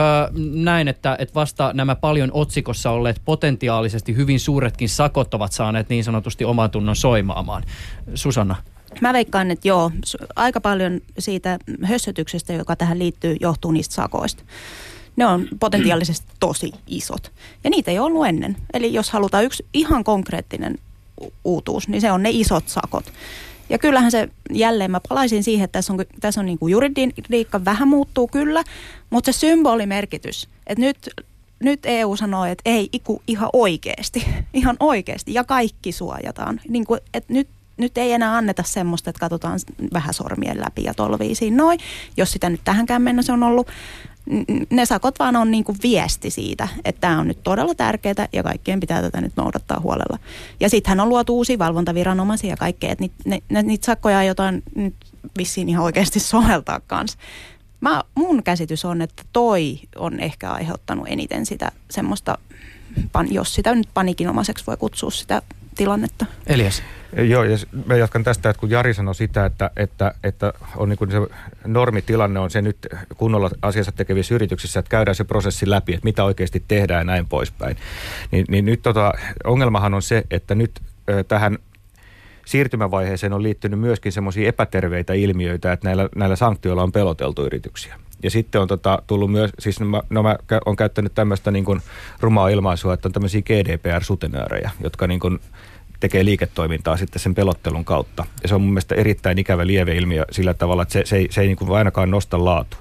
[0.54, 6.04] näin, että, että vasta nämä paljon otsikossa olleet potentiaalisesti hyvin suuretkin sakot ovat saaneet niin
[6.04, 7.64] sanotusti oman tunnon soimaamaan?
[8.16, 8.56] Susanna?
[9.02, 9.92] Mä veikkaan, että joo,
[10.36, 14.44] aika paljon siitä hössötyksestä, joka tähän liittyy, johtuu niistä sakoista
[15.20, 17.32] ne on potentiaalisesti tosi isot.
[17.64, 18.58] Ja niitä ei ollut ennen.
[18.74, 20.78] Eli jos halutaan yksi ihan konkreettinen
[21.44, 23.14] uutuus, niin se on ne isot sakot.
[23.70, 27.66] Ja kyllähän se, jälleen mä palaisin siihen, että tässä on, tässä on niin kuin juridiikka
[27.66, 28.64] vähän muuttuu kyllä,
[29.10, 31.10] mutta se symbolimerkitys, että nyt,
[31.60, 36.62] nyt EU sanoo, että ei iku ihan oikeasti, ihan oikeasti ja kaikki suojataan.
[36.70, 37.48] Niin kuin, että nyt
[37.80, 39.60] nyt ei enää anneta semmoista, että katsotaan
[39.94, 41.80] vähän sormien läpi ja tolviisiin noin,
[42.18, 43.68] jos sitä nyt tähänkään mennessä on ollut
[44.70, 48.44] ne sakot vaan on niin kuin viesti siitä, että tämä on nyt todella tärkeää ja
[48.44, 50.20] kaikkien pitää tätä nyt noudattaa huolella.
[50.60, 54.96] Ja sittenhän on luotu uusia valvontaviranomaisia ja kaikkea, että niitä ne, niitä sakkoja aiotaan nyt
[55.38, 57.18] vissiin ihan oikeasti soveltaa kanssa.
[57.82, 62.38] Mä, mun käsitys on, että toi on ehkä aiheuttanut eniten sitä semmoista,
[63.30, 65.42] jos sitä nyt panikinomaiseksi voi kutsua sitä
[65.76, 66.26] tilannetta.
[66.48, 66.84] Elias.
[67.14, 70.98] Joo, ja mä jatkan tästä, että kun Jari sanoi sitä, että, että, että on niin
[70.98, 71.18] kuin se
[71.66, 76.24] normitilanne on se nyt kunnolla asiassa tekevissä yrityksissä, että käydään se prosessi läpi, että mitä
[76.24, 77.78] oikeasti tehdään ja näin poispäin.
[78.32, 80.72] Niin, niin nyt tota, ongelmahan on se, että nyt
[81.10, 81.58] ö, tähän
[82.46, 88.00] siirtymävaiheeseen on liittynyt myöskin semmoisia epäterveitä ilmiöitä, että näillä, näillä sanktioilla on peloteltu yrityksiä.
[88.24, 91.82] Ja sitten on tota, tullut myös, siis mä, no mä on käyttänyt tämmöistä niin
[92.20, 95.40] rumaa ilmaisua, että on tämmöisiä GDPR-sutenöörejä, jotka niin kuin
[96.00, 98.26] tekee liiketoimintaa sitten sen pelottelun kautta.
[98.42, 99.64] Ja se on mun mielestä erittäin ikävä
[99.96, 102.78] ilmiö sillä tavalla, että se, se ei, se ei niin kuin ainakaan nosta laatu.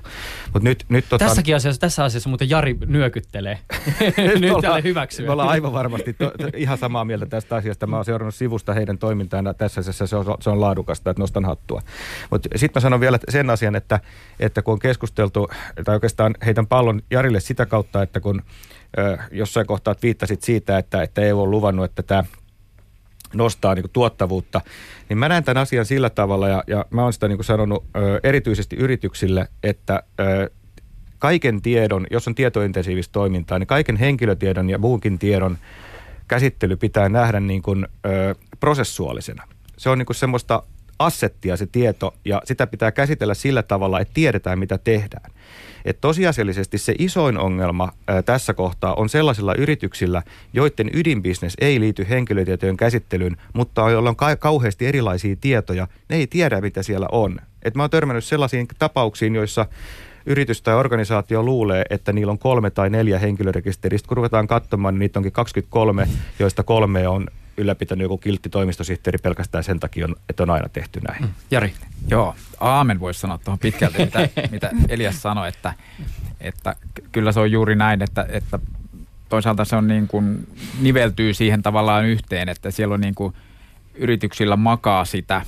[0.55, 1.25] Mut nyt, nyt, tota...
[1.25, 3.59] Tässäkin asiassa, tässä asiassa muuten Jari nyökyttelee.
[4.41, 5.27] nyt tälle hyväksyä.
[5.27, 7.87] Me ollaan aivan varmasti to, ihan samaa mieltä tästä asiasta.
[7.87, 10.07] Mä oon seurannut sivusta heidän toimintaan tässä asiassa.
[10.07, 11.83] Se on, se on laadukasta, että nostan hattua.
[12.31, 14.01] Mutta sitten mä sanon vielä sen asian, että,
[14.41, 15.49] että kun on keskusteltu,
[15.85, 18.43] tai oikeastaan heitän pallon Jarille sitä kautta, että kun
[18.99, 22.25] ö, jossain kohtaa viittasit siitä, että, että EU on luvannut, että tämä
[23.35, 24.61] nostaa niin kuin tuottavuutta,
[25.09, 27.85] niin mä näen tämän asian sillä tavalla, ja, ja mä oon sitä niin kuin sanonut
[27.97, 30.51] ö, erityisesti yrityksille, että ö,
[31.19, 35.59] kaiken tiedon, jos on tietointensiivistä toimintaa, niin kaiken henkilötiedon ja muunkin tiedon
[36.29, 39.43] käsittely pitää nähdä niin kuin, ö, prosessuaalisena.
[39.77, 40.63] Se on niin kuin semmoista
[40.99, 45.31] assettia se tieto, ja sitä pitää käsitellä sillä tavalla, että tiedetään mitä tehdään.
[45.89, 47.93] Et tosiasiallisesti se isoin ongelma
[48.25, 50.23] tässä kohtaa on sellaisilla yrityksillä,
[50.53, 55.89] joiden ydinbisnes ei liity henkilötietojen käsittelyyn, mutta joilla on ka- kauheasti erilaisia tietoja.
[56.09, 57.39] Ne ei tiedä, mitä siellä on.
[57.63, 59.67] Et mä oon törmännyt sellaisiin tapauksiin, joissa
[60.27, 64.09] yritys tai organisaatio luulee, että niillä on kolme tai neljä henkilörekisteristä.
[64.09, 67.27] Kun ruvetaan katsomaan, niin niitä onkin 23, joista kolme on
[67.59, 71.23] ylläpitänyt joku kiltti toimistosihteeri pelkästään sen takia, että on aina tehty näin.
[71.23, 71.29] Mm.
[71.51, 71.73] Jari.
[72.09, 75.75] Joo, aamen voisi sanoa tuohon pitkälti, mitä, mitä Elias sanoi, että,
[76.41, 76.77] että
[77.13, 78.59] kyllä se on juuri näin, että, että
[79.29, 80.47] toisaalta se on niin kuin,
[80.81, 83.35] niveltyy siihen tavallaan yhteen, että siellä on niin kuin,
[83.95, 85.43] yrityksillä makaa sitä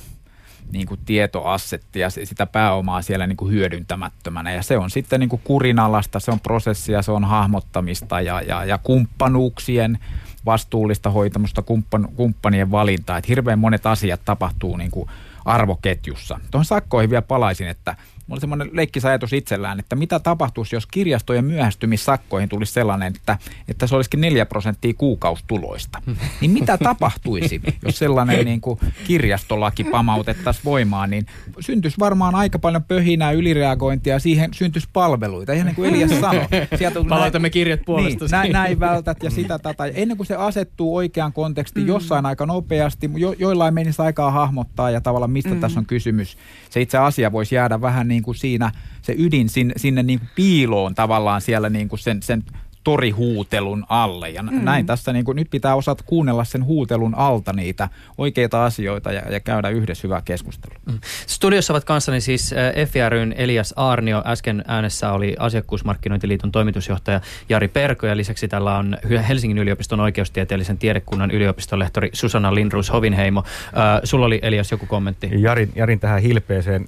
[0.71, 4.51] niin kuin tietoassettia, sitä pääomaa siellä niin kuin hyödyntämättömänä.
[4.51, 8.65] Ja se on sitten niin kuin kurinalasta, se on prosessia, se on hahmottamista ja, ja,
[8.65, 9.99] ja kumppanuuksien
[10.45, 13.17] vastuullista hoitamusta, kumppan, kumppanien valintaa.
[13.17, 15.09] Että hirveän monet asiat tapahtuu niin kuin
[15.45, 16.39] arvoketjussa.
[16.51, 17.95] Tuohon sakkoihin vielä palaisin, että
[18.27, 23.87] Mulla oli semmoinen leikkisajatus itsellään, että mitä tapahtuisi, jos kirjastojen myöhästymissakkoihin tulisi sellainen, että, että
[23.87, 26.01] se olisikin 4 prosenttia kuukaustuloista.
[26.41, 31.25] Niin mitä tapahtuisi, jos sellainen niin kuin kirjastolaki pamautettaisiin voimaan, niin
[31.59, 35.53] syntyisi varmaan aika paljon pöhinää, ylireagointia ja siihen syntyisi palveluita.
[35.53, 36.45] Ihan niin kuin Elias sanoi.
[36.77, 38.25] Sieltä Palautamme näin, kirjat puolesta.
[38.25, 39.85] Niin, näin, näin vältät ja sitä tätä.
[39.85, 41.87] Ennen kuin se asettuu oikeaan kontekstiin mm.
[41.87, 45.59] jossain aika nopeasti, jo, joillain menisi aikaa hahmottaa ja tavallaan mistä mm.
[45.59, 46.37] tässä on kysymys.
[46.69, 50.29] Se itse asia voisi jäädä vähän niin kuin siinä se ydin sinne, sinne niin kuin
[50.35, 52.43] piiloon tavallaan siellä niin kuin sen, sen
[52.83, 54.29] torihuutelun alle.
[54.29, 54.63] Ja mm.
[54.63, 59.21] näin tässä niin kuin, nyt pitää osata kuunnella sen huutelun alta niitä oikeita asioita ja,
[59.31, 60.77] ja käydä yhdessä hyvää keskustelua.
[60.85, 60.99] Mm.
[61.27, 64.23] Studiossa ovat kanssani siis eh, FRyn Elias Arnio.
[64.25, 71.31] Äsken äänessä oli Asiakkuusmarkkinointiliiton toimitusjohtaja Jari Perko ja lisäksi tällä on Helsingin yliopiston oikeustieteellisen tiedekunnan
[71.31, 73.43] yliopistonlehtori Susanna Lindrus Hovinheimo.
[73.65, 75.29] Äh, sulla oli Elias joku kommentti?
[75.37, 76.87] Jarin, Jarin tähän hilpeeseen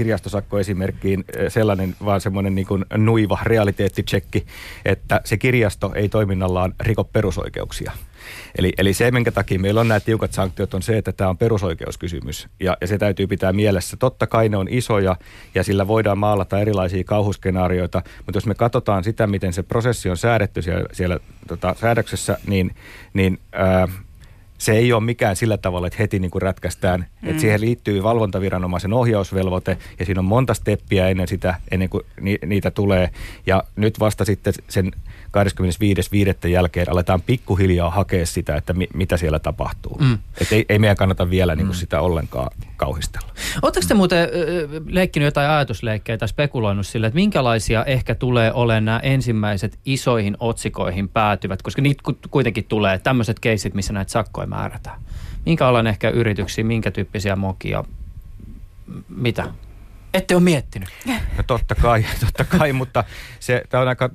[0.00, 4.46] kirjastosakkoesimerkkiin eh, sellainen vaan semmoinen niin kuin nuiva realiteettitsekki,
[4.84, 7.92] että se kirjasto ei toiminnallaan riko perusoikeuksia.
[8.58, 11.38] Eli, eli se, minkä takia meillä on nämä tiukat sanktiot, on se, että tämä on
[11.38, 12.48] perusoikeuskysymys.
[12.60, 13.96] Ja, ja se täytyy pitää mielessä.
[13.96, 15.16] Totta kai ne on isoja
[15.54, 20.16] ja sillä voidaan maalata erilaisia kauhuskenaarioita, mutta jos me katsotaan sitä, miten se prosessi on
[20.16, 22.74] säädetty siellä, siellä tota, säädöksessä, niin,
[23.12, 23.88] niin ää,
[24.60, 27.06] se ei ole mikään sillä tavalla, että heti niin kuin rätkästään.
[27.22, 27.28] Mm.
[27.28, 32.38] Että siihen liittyy valvontaviranomaisen ohjausvelvoite ja siinä on monta steppiä ennen sitä, ennen kuin ni,
[32.46, 33.10] niitä tulee.
[33.46, 34.92] Ja nyt vasta sitten sen
[36.44, 36.48] 25.5.
[36.48, 39.96] jälkeen aletaan pikkuhiljaa hakea sitä, että mi, mitä siellä tapahtuu.
[40.00, 40.18] Mm.
[40.40, 41.80] Että ei, ei meidän kannata vielä niin kuin mm.
[41.80, 43.28] sitä ollenkaan kauhistella.
[43.62, 44.28] Oletteko te muuten
[44.86, 51.08] leikkinyt jotain ajatusleikkejä tai spekuloinut sille, että minkälaisia ehkä tulee olemaan nämä ensimmäiset isoihin otsikoihin
[51.08, 55.00] päätyvät, koska niitä kuitenkin tulee tämmöiset keisit, missä näitä sakkoja määrätään.
[55.46, 57.84] Minkä alan ehkä yrityksiä, minkä tyyppisiä mokia,
[59.08, 59.44] mitä?
[60.14, 60.88] Ette ole miettinyt?
[61.06, 63.04] No totta kai, totta kai, mutta
[63.40, 64.10] se, tämä on aika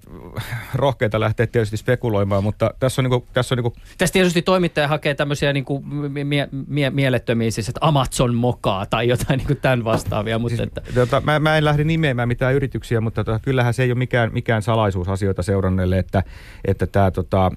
[0.74, 3.74] rohkeita lähteä tietysti spekuloimaan, mutta tässä on, niinku, tässä on niinku...
[3.98, 5.82] Tässä tietysti toimittaja hakee tämmöisiä niinku
[6.24, 10.40] mie, mie, mielettömiä, siis että Amazon mokaa tai jotain niinku tämän vastaavia.
[10.40, 10.82] Mutta siis, että...
[10.96, 14.34] tota, mä, mä, en lähde nimeämään mitään yrityksiä, mutta tota, kyllähän se ei ole mikään,
[14.34, 16.24] mikään salaisuus asioita seuranneille, että,
[16.66, 17.52] että tämä tota,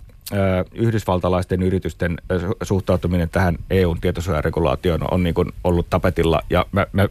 [0.73, 2.17] yhdysvaltalaisten yritysten
[2.63, 6.41] suhtautuminen tähän EUn tietosuojaregulaatioon on niin kuin ollut tapetilla.
[6.51, 7.09] Ja mä, mä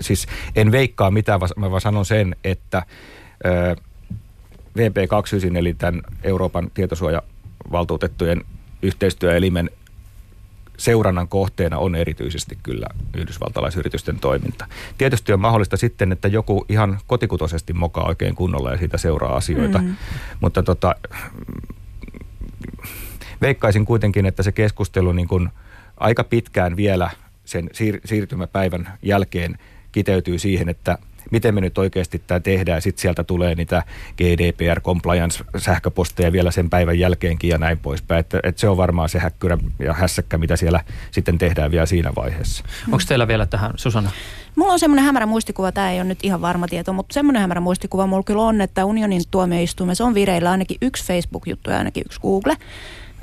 [0.00, 2.82] siis en veikkaa mitään, mä vaan sanon sen, että
[4.78, 8.44] VP29 eli tämän Euroopan tietosuojavaltuutettujen
[8.82, 9.70] yhteistyöelimen
[10.76, 14.66] seurannan kohteena on erityisesti kyllä yhdysvaltalaisyritysten toiminta.
[14.98, 19.78] Tietysti on mahdollista sitten, että joku ihan kotikutoisesti mokaa oikein kunnolla ja siitä seuraa asioita,
[19.78, 19.96] mm.
[20.40, 20.94] mutta tota,
[23.40, 25.48] veikkaisin kuitenkin, että se keskustelu niin kuin
[25.96, 27.10] aika pitkään vielä
[27.44, 29.58] sen siir- siirtymäpäivän jälkeen
[29.92, 30.98] kiteytyy siihen, että
[31.30, 32.82] miten me nyt oikeasti tämä tehdään.
[32.82, 33.82] Sitten sieltä tulee niitä
[34.16, 38.20] GDPR compliance sähköposteja vielä sen päivän jälkeenkin ja näin poispäin.
[38.20, 42.12] Että, että se on varmaan se häkkyrä ja hässäkkä, mitä siellä sitten tehdään vielä siinä
[42.16, 42.64] vaiheessa.
[42.86, 44.10] Onko teillä vielä tähän, Susanna?
[44.56, 47.60] Mulla on semmoinen hämärä muistikuva, tämä ei ole nyt ihan varma tieto, mutta semmoinen hämärä
[47.60, 52.20] muistikuva mulla kyllä on, että unionin tuomioistuimessa on vireillä ainakin yksi Facebook-juttu ja ainakin yksi
[52.20, 52.56] Google.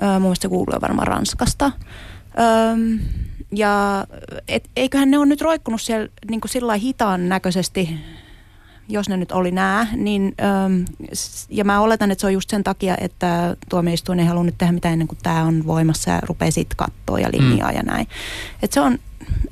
[0.02, 1.72] Öö, mun mielestä Google on varmaan Ranskasta.
[2.40, 2.98] Öö,
[3.52, 4.06] ja
[4.48, 8.00] et, eiköhän ne ole nyt roikkunut siellä niin kuin sillä hitaan näköisesti,
[8.90, 10.94] jos ne nyt oli nää, niin öö,
[11.50, 14.72] ja mä oletan, että se on just sen takia, että tuomioistuin ei halua nyt tehdä
[14.74, 17.78] mitään ennen kuin tämä on voimassa ja rupeaa sit kattoa ja linjaa mm.
[17.78, 18.08] ja näin.
[18.62, 19.00] Et se on,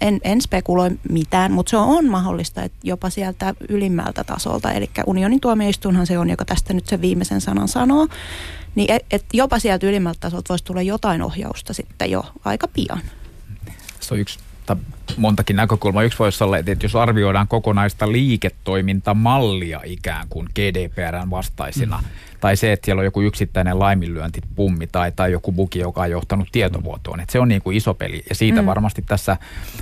[0.02, 5.40] en, en spekuloi mitään, mutta se on mahdollista, että jopa sieltä ylimmältä tasolta, eli unionin
[5.40, 8.08] tuomioistuinhan se on, joka tästä nyt sen viimeisen sanan sanoo,
[8.76, 13.02] niin et, et jopa sieltä ylimmältä tasolta voisi tulla jotain ohjausta sitten jo aika pian.
[14.00, 14.40] Se on yksi
[15.18, 16.04] montakin näkökulmaa.
[16.04, 22.08] Yksi voisi olla, että jos arvioidaan kokonaista liiketoimintamallia ikään kuin GDPRn vastaisena, mm.
[22.42, 26.48] tai se, että siellä on joku yksittäinen laiminlyöntipummi tai, tai joku bugi, joka on johtanut
[26.52, 27.20] tietovuotoon.
[27.20, 28.24] Että se on niin kuin iso peli.
[28.30, 28.66] Ja siitä mm.
[28.66, 29.38] varmasti tässä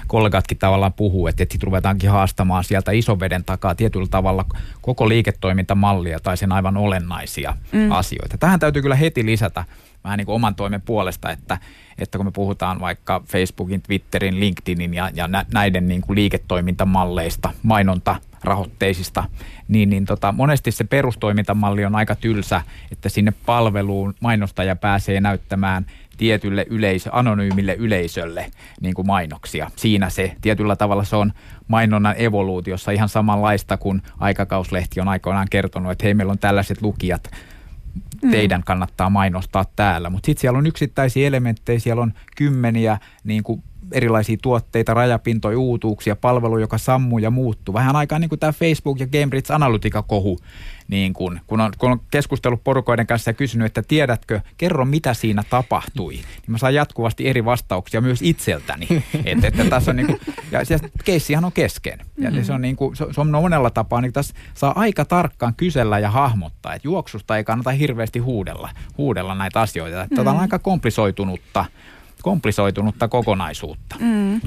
[0.08, 4.46] kollegatkin tavallaan puhuu, että, että sitten ruvetaankin haastamaan sieltä isoveden takaa tietyllä tavalla
[4.82, 7.92] koko liiketoimintamallia tai sen aivan olennaisia mm.
[7.92, 8.38] asioita.
[8.38, 9.64] Tähän täytyy kyllä heti lisätä
[10.04, 11.58] vähän niin kuin oman toimen puolesta, että,
[12.00, 18.16] että kun me puhutaan vaikka Facebookin, Twitterin, LinkedInin ja, ja näiden niin kuin liiketoimintamalleista, mainonta
[18.44, 19.24] rahoitteisista,
[19.68, 25.86] niin, niin tota, monesti se perustoimintamalli on aika tylsä, että sinne palveluun mainostaja pääsee näyttämään
[26.18, 29.72] tietylle yleisö, anonyymille yleisölle niin kuin mainoksia.
[29.76, 31.34] Siinä se tietyllä tavalla se on
[31.68, 37.32] mainonnan evoluutiossa ihan samanlaista kuin aikakauslehti on aikoinaan kertonut, että hei meillä on tällaiset lukijat.
[38.32, 40.10] Teidän kannattaa mainostaa täällä.
[40.10, 46.16] Mutta sitten siellä on yksittäisiä elementtejä, siellä on kymmeniä niin kuin erilaisia tuotteita, rajapintoja, uutuuksia,
[46.16, 47.74] palvelu, joka sammuu ja muuttuu.
[47.74, 50.40] Vähän aikaa niin kuin tämä Facebook ja Cambridge Analytica-kohu,
[50.90, 55.14] niin kun, kun, on, kun on keskustellut porukoiden kanssa ja kysynyt, että tiedätkö, kerro mitä
[55.14, 58.88] siinä tapahtui, niin mä saan jatkuvasti eri vastauksia myös itseltäni.
[59.26, 60.20] että, että tässä on niin kuin,
[60.52, 60.60] ja
[61.06, 62.00] keissihan on kesken.
[62.18, 62.44] Ja mm-hmm.
[62.44, 66.00] se on, niin kuin, se, se on monella tapaa, niin tässä saa aika tarkkaan kysellä
[66.00, 69.98] ja hahmottaa, että juoksusta ei kannata hirveästi huudella, huudella näitä asioita.
[69.98, 70.16] Mm-hmm.
[70.16, 71.66] Tätä on aika komplisoitunutta
[72.22, 73.96] komplisoitunutta kokonaisuutta.
[74.00, 74.42] Mm.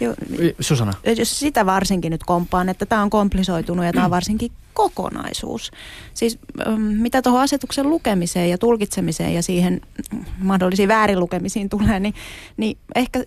[0.00, 0.14] Jo,
[0.60, 0.94] Susanna?
[1.16, 5.70] Jos sitä varsinkin nyt kompaan, että tämä on komplisoitunut ja tämä on varsinkin kokonaisuus.
[6.14, 9.80] Siis ähm, mitä tuohon asetuksen lukemiseen ja tulkitsemiseen ja siihen
[10.38, 12.14] mahdollisiin väärinlukemisiin tulee, niin,
[12.56, 13.24] niin ehkä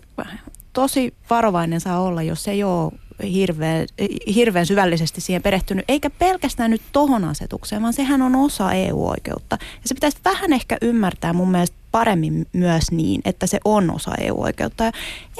[0.72, 2.92] tosi varovainen saa olla, jos ei ole
[3.32, 3.86] hirveän,
[4.34, 9.58] hirveän syvällisesti siihen perehtynyt, eikä pelkästään nyt tohon asetukseen, vaan sehän on osa EU-oikeutta.
[9.60, 14.14] Ja se pitäisi vähän ehkä ymmärtää mun mielestä paremmin myös niin, että se on osa
[14.20, 14.84] EU-oikeutta.
[14.84, 14.92] Ja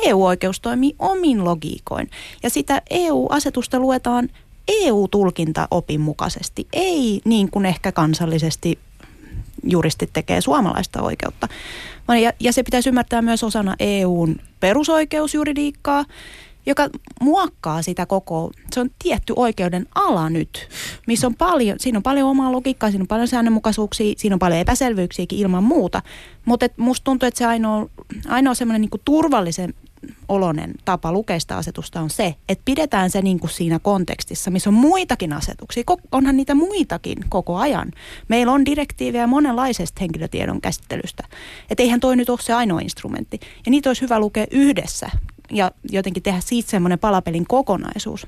[0.04, 2.10] EU-oikeus toimii omin logiikoin.
[2.42, 4.28] Ja sitä EU-asetusta luetaan
[4.70, 8.78] EU-tulkintaopin mukaisesti, ei niin kuin ehkä kansallisesti
[9.64, 11.48] juristit tekee suomalaista oikeutta.
[12.22, 16.04] Ja, ja se pitäisi ymmärtää myös osana EUn perusoikeusjuridiikkaa
[16.66, 16.88] joka
[17.20, 20.68] muokkaa sitä koko, se on tietty oikeuden ala nyt,
[21.06, 24.60] missä on paljon, siinä on paljon omaa logiikkaa, siinä on paljon säännönmukaisuuksia, siinä on paljon
[24.60, 26.02] epäselvyyksiäkin ilman muuta,
[26.44, 27.86] mutta musta tuntuu, että se ainoa,
[28.28, 29.74] ainoa semmoinen niin turvallisen
[30.28, 34.74] olonen tapa lukeista asetusta on se, että pidetään se niin kuin siinä kontekstissa, missä on
[34.74, 35.84] muitakin asetuksia.
[36.12, 37.90] Onhan niitä muitakin koko ajan.
[38.28, 41.24] Meillä on direktiivejä monenlaisesta henkilötiedon käsittelystä.
[41.70, 43.40] Että eihän toi nyt ole se ainoa instrumentti.
[43.66, 45.10] Ja niitä olisi hyvä lukea yhdessä
[45.50, 48.26] ja jotenkin tehdä siitä semmoinen palapelin kokonaisuus.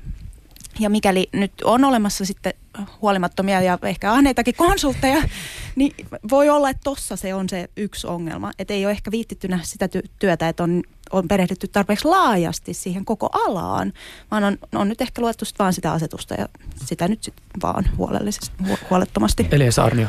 [0.79, 2.53] Ja mikäli nyt on olemassa sitten
[3.01, 5.23] huolimattomia ja ehkä ahneitakin konsultteja,
[5.75, 5.93] niin
[6.29, 8.51] voi olla, että tossa se on se yksi ongelma.
[8.59, 13.29] Että ei ole ehkä viittitty sitä työtä, että on, on perehdytty tarpeeksi laajasti siihen koko
[13.33, 13.93] alaan,
[14.31, 17.85] vaan on, on nyt ehkä luettu sit vaan sitä asetusta ja sitä nyt sitten vaan
[17.97, 18.51] huolellisesti,
[18.89, 19.47] huolettomasti.
[19.51, 20.07] Elias Arnio.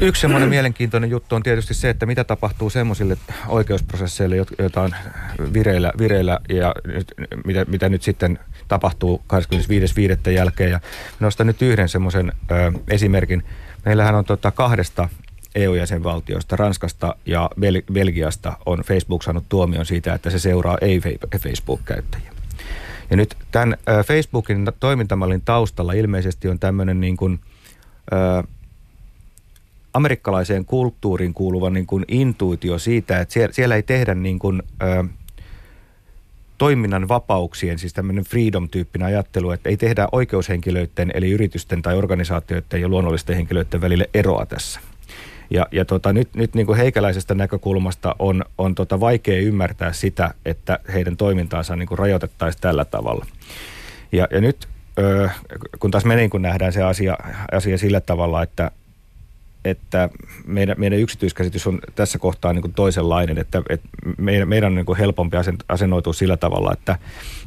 [0.00, 3.16] Yksi semmoinen mielenkiintoinen juttu on tietysti se, että mitä tapahtuu semmoisille
[3.48, 4.94] oikeusprosesseille, joita on
[5.52, 6.74] vireillä, vireillä ja
[7.44, 8.38] mitä, mitä nyt sitten
[8.68, 9.22] tapahtuu
[10.26, 10.30] 25.5.
[10.30, 10.70] jälkeen.
[10.70, 10.80] Ja
[11.20, 12.32] nostan nyt yhden semmoisen
[12.88, 13.44] esimerkin.
[13.84, 15.08] Meillähän on tota kahdesta
[15.54, 22.32] EU-jäsenvaltioista, Ranskasta ja Bel- Belgiasta on Facebook saanut tuomion siitä, että se seuraa ei-Facebook-käyttäjiä.
[23.10, 23.76] Ja nyt tämän
[24.06, 27.40] Facebookin toimintamallin taustalla ilmeisesti on tämmöinen niin kuin,
[29.94, 35.04] amerikkalaiseen kulttuuriin kuuluva niin kuin intuitio siitä, että siellä, siellä ei tehdä niin kuin, ö,
[36.58, 42.88] toiminnan vapauksien, siis tämmöinen freedom-tyyppinen ajattelu, että ei tehdä oikeushenkilöiden eli yritysten tai organisaatioiden ja
[42.88, 44.80] luonnollisten henkilöiden välille eroa tässä.
[45.50, 50.34] Ja, ja tota, nyt, nyt niin kuin heikäläisestä näkökulmasta on, on tota vaikea ymmärtää sitä,
[50.44, 53.26] että heidän toimintaansa niin kuin rajoitettaisiin tällä tavalla.
[54.12, 54.68] Ja, ja nyt
[55.78, 57.16] kun taas me niin kun nähdään se asia,
[57.52, 58.70] asia sillä tavalla, että,
[59.64, 60.08] että
[60.46, 63.88] meidän, meidän yksityiskäsitys on tässä kohtaa niin kuin toisenlainen, että, että
[64.18, 65.36] meidän, meidän on niin kuin helpompi
[65.68, 66.98] asennoitua sillä tavalla, että,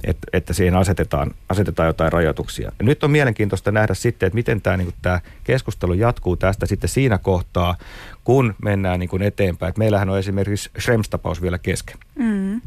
[0.03, 2.71] että, että siihen asetetaan, asetetaan jotain rajoituksia.
[2.79, 6.65] Ja nyt on mielenkiintoista nähdä sitten, että miten tämä, niin kuin tämä keskustelu jatkuu tästä
[6.65, 7.75] sitten siinä kohtaa,
[8.23, 9.69] kun mennään niin kuin eteenpäin.
[9.69, 11.97] Että meillähän on esimerkiksi Schrems-tapaus vielä kesken.
[12.15, 12.61] Mm.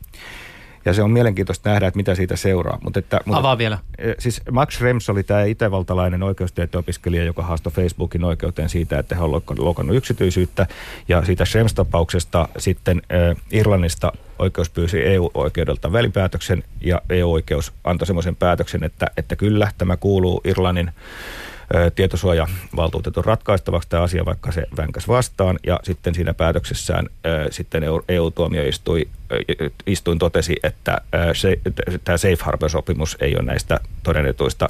[0.85, 2.79] Ja se on mielenkiintoista nähdä, että mitä siitä seuraa.
[2.83, 3.79] Mutta että, mutta, Avaa vielä.
[3.99, 9.25] E, siis Max Schrems oli tämä itävaltalainen oikeustieto-opiskelija, joka haastoi Facebookin oikeuteen siitä, että hän
[9.25, 10.67] on loukannut yksityisyyttä.
[11.09, 18.85] Ja siitä Schrems-tapauksesta sitten äh, Irlannista oikeus pyysi EU-oikeudelta välipäätöksen ja EU-oikeus antoi semmoisen päätöksen,
[18.85, 20.93] että, että kyllä tämä kuuluu Irlannin
[21.95, 25.59] tietosuojavaltuutetun ratkaistavaksi tämä asia, vaikka se vänkäs vastaan.
[25.67, 27.07] Ja sitten siinä päätöksessään
[27.51, 29.09] sitten EU-tuomioistuin
[29.87, 30.99] istuin totesi, että
[31.33, 31.59] se,
[32.05, 34.69] tämä Safe Harbor-sopimus ei ole näistä todennetuista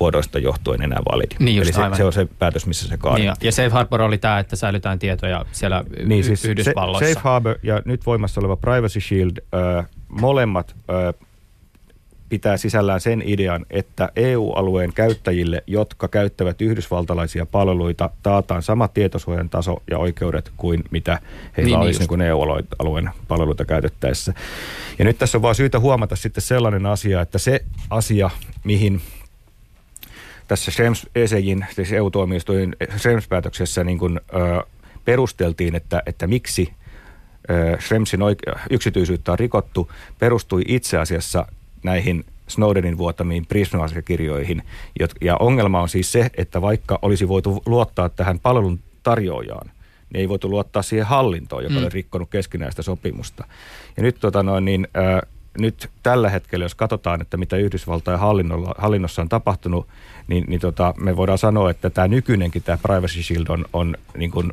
[0.00, 1.34] vuodoista johtuen enää validi.
[1.38, 3.32] Niin Eli se, se on se päätös, missä se kaadettiin.
[3.40, 7.14] Niin, ja Safe Harbor oli tämä, että säilytään tietoja siellä niin, siis Yhdysvalloissa.
[7.14, 11.28] Safe Harbor ja nyt voimassa oleva Privacy Shield, äh, molemmat äh,
[12.34, 19.82] pitää sisällään sen idean, että EU-alueen käyttäjille, jotka käyttävät yhdysvaltalaisia palveluita, taataan sama tietosuojan taso
[19.90, 21.18] ja oikeudet kuin mitä
[21.56, 24.34] heillä niin, olisi niin kuin EU-alueen palveluita käytettäessä.
[24.98, 28.30] Ja nyt tässä on vaan syytä huomata sitten sellainen asia, että se asia,
[28.64, 29.00] mihin
[30.48, 34.62] tässä Schrems ECJin, siis EU-tuomioistuin Schrems-päätöksessä niin kuin, ö,
[35.04, 36.72] perusteltiin, että, että miksi
[37.80, 41.46] Schremsin oike- yksityisyyttä on rikottu, perustui itse asiassa
[41.84, 44.62] näihin Snowdenin vuotamiin Prisma-asiakirjoihin.
[45.20, 49.66] Ja ongelma on siis se, että vaikka olisi voitu luottaa tähän palvelun tarjoajaan,
[50.12, 51.80] niin ei voitu luottaa siihen hallintoon, joka mm.
[51.80, 53.44] oli rikkonut keskinäistä sopimusta.
[53.96, 55.22] Ja nyt, tota noin, niin, ää,
[55.58, 58.18] nyt tällä hetkellä, jos katsotaan, että mitä Yhdysvaltain
[58.78, 59.88] hallinnossa on tapahtunut,
[60.28, 64.30] niin, niin tota, me voidaan sanoa, että tämä nykyinenkin, tämä Privacy Shield on, on niin
[64.30, 64.52] kuin,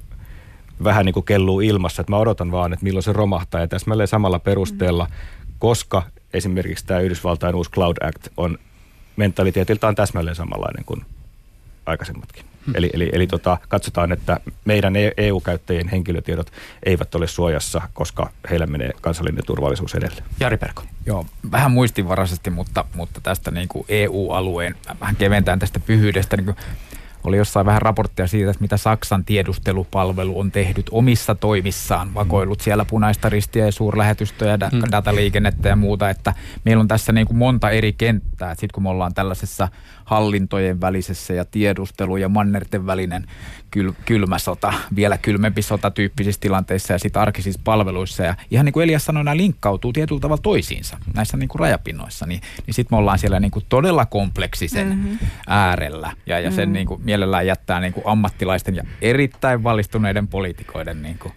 [0.84, 4.07] vähän niin kuin kelluu ilmassa, että mä odotan vaan, että milloin se romahtaa ja täsmälleen
[4.07, 5.45] samalla perusteella, mm.
[5.59, 6.03] koska
[6.34, 8.57] esimerkiksi tämä Yhdysvaltain uusi Cloud Act on
[9.15, 11.05] mentaliteetiltaan täsmälleen samanlainen kuin
[11.86, 12.45] aikaisemmatkin.
[12.65, 12.73] Hmm.
[12.75, 16.51] Eli, eli, eli tota, katsotaan, että meidän EU-käyttäjien e henkilötiedot
[16.84, 20.23] eivät ole suojassa, koska heillä menee kansallinen turvallisuus edelle.
[20.39, 20.84] Jari Perko.
[21.05, 26.57] Joo, vähän muistinvaraisesti, mutta, mutta tästä niin kuin EU-alueen, vähän keventään tästä pyhyydestä, niin kuin
[27.24, 32.86] oli jossain vähän raporttia siitä, että mitä Saksan tiedustelupalvelu on tehnyt omissa toimissaan, vakoillut siellä
[32.86, 34.82] punaista ristiä ja suurlähetystöjä, mm.
[34.91, 36.34] dataliikennettä ja muuta, että
[36.65, 39.67] meillä on tässä niin kuin monta eri kenttää, sitten kun me ollaan tällaisessa
[40.05, 43.26] hallintojen välisessä ja tiedustelu ja mannerten välinen
[43.72, 48.24] kyl, kylmä sota, vielä kylmempi sota tyyppisissä tilanteissa ja sitten arkisissa palveluissa.
[48.24, 52.26] Ja ihan niin kuin Elias sanoi, nämä linkkautuu tietyllä tavalla toisiinsa näissä niin kuin rajapinnoissa.
[52.26, 55.17] Niin, niin sitten me ollaan siellä niin kuin todella kompleksisen mm-hmm.
[55.47, 56.74] äärellä ja, ja sen mm-hmm.
[56.74, 61.34] niin kuin mielellään jättää niin kuin ammattilaisten ja erittäin valistuneiden poliitikoiden niin kuin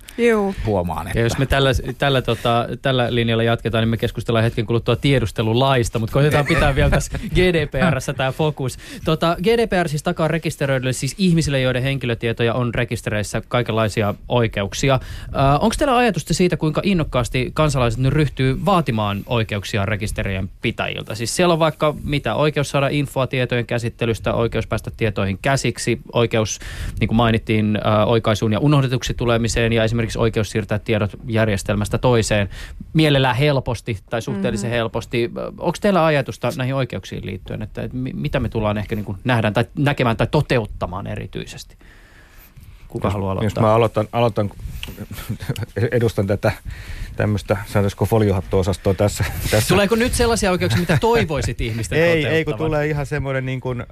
[0.67, 1.07] huomaan.
[1.07, 1.19] Että...
[1.19, 5.99] Ja jos me tällä, tällä, tota, tällä linjalla jatketaan, niin me keskustellaan hetken kuluttua tiedustelulaista,
[5.99, 8.79] mutta koitetaan pitää vielä tässä GDPRssä tämä fokus.
[9.05, 11.83] Tota, GDPR siis takaa rekisteröidylle siis ihmisille, joiden
[12.25, 14.95] henkilötietoja on rekistereissä kaikenlaisia oikeuksia.
[14.95, 21.15] Äh, Onko teillä ajatusta siitä, kuinka innokkaasti kansalaiset nyt ryhtyy vaatimaan oikeuksia rekisterien pitäjiltä?
[21.15, 26.59] Siis siellä on vaikka mitä, oikeus saada infoa tietojen käsittelystä, oikeus päästä tietoihin käsiksi, oikeus,
[27.01, 32.49] niin kuin mainittiin, äh, oikaisuun ja unohdetuksi tulemiseen ja esimerkiksi oikeus siirtää tiedot järjestelmästä toiseen
[32.93, 34.77] mielellään helposti tai suhteellisen mm-hmm.
[34.77, 35.31] helposti.
[35.59, 39.55] Onko teillä ajatusta näihin oikeuksiin liittyen, että, että mitä me tullaan ehkä niin kuin nähdään
[39.55, 41.77] tai näkemään tai toteuttamaan erityisesti?
[42.95, 43.61] Kuka jos, haluaa aloittaa?
[43.61, 44.51] Jos mä aloitan, aloitan
[45.91, 46.53] edustan tätä
[47.17, 49.69] tämmöistä, sanoisiko foliohatto-osastoa tässä, tässä.
[49.69, 53.81] Tuleeko nyt sellaisia oikeuksia, mitä toivoisit ihmisten Ei, ei kun tulee ihan semmoinen niin kuin,
[53.81, 53.85] ö,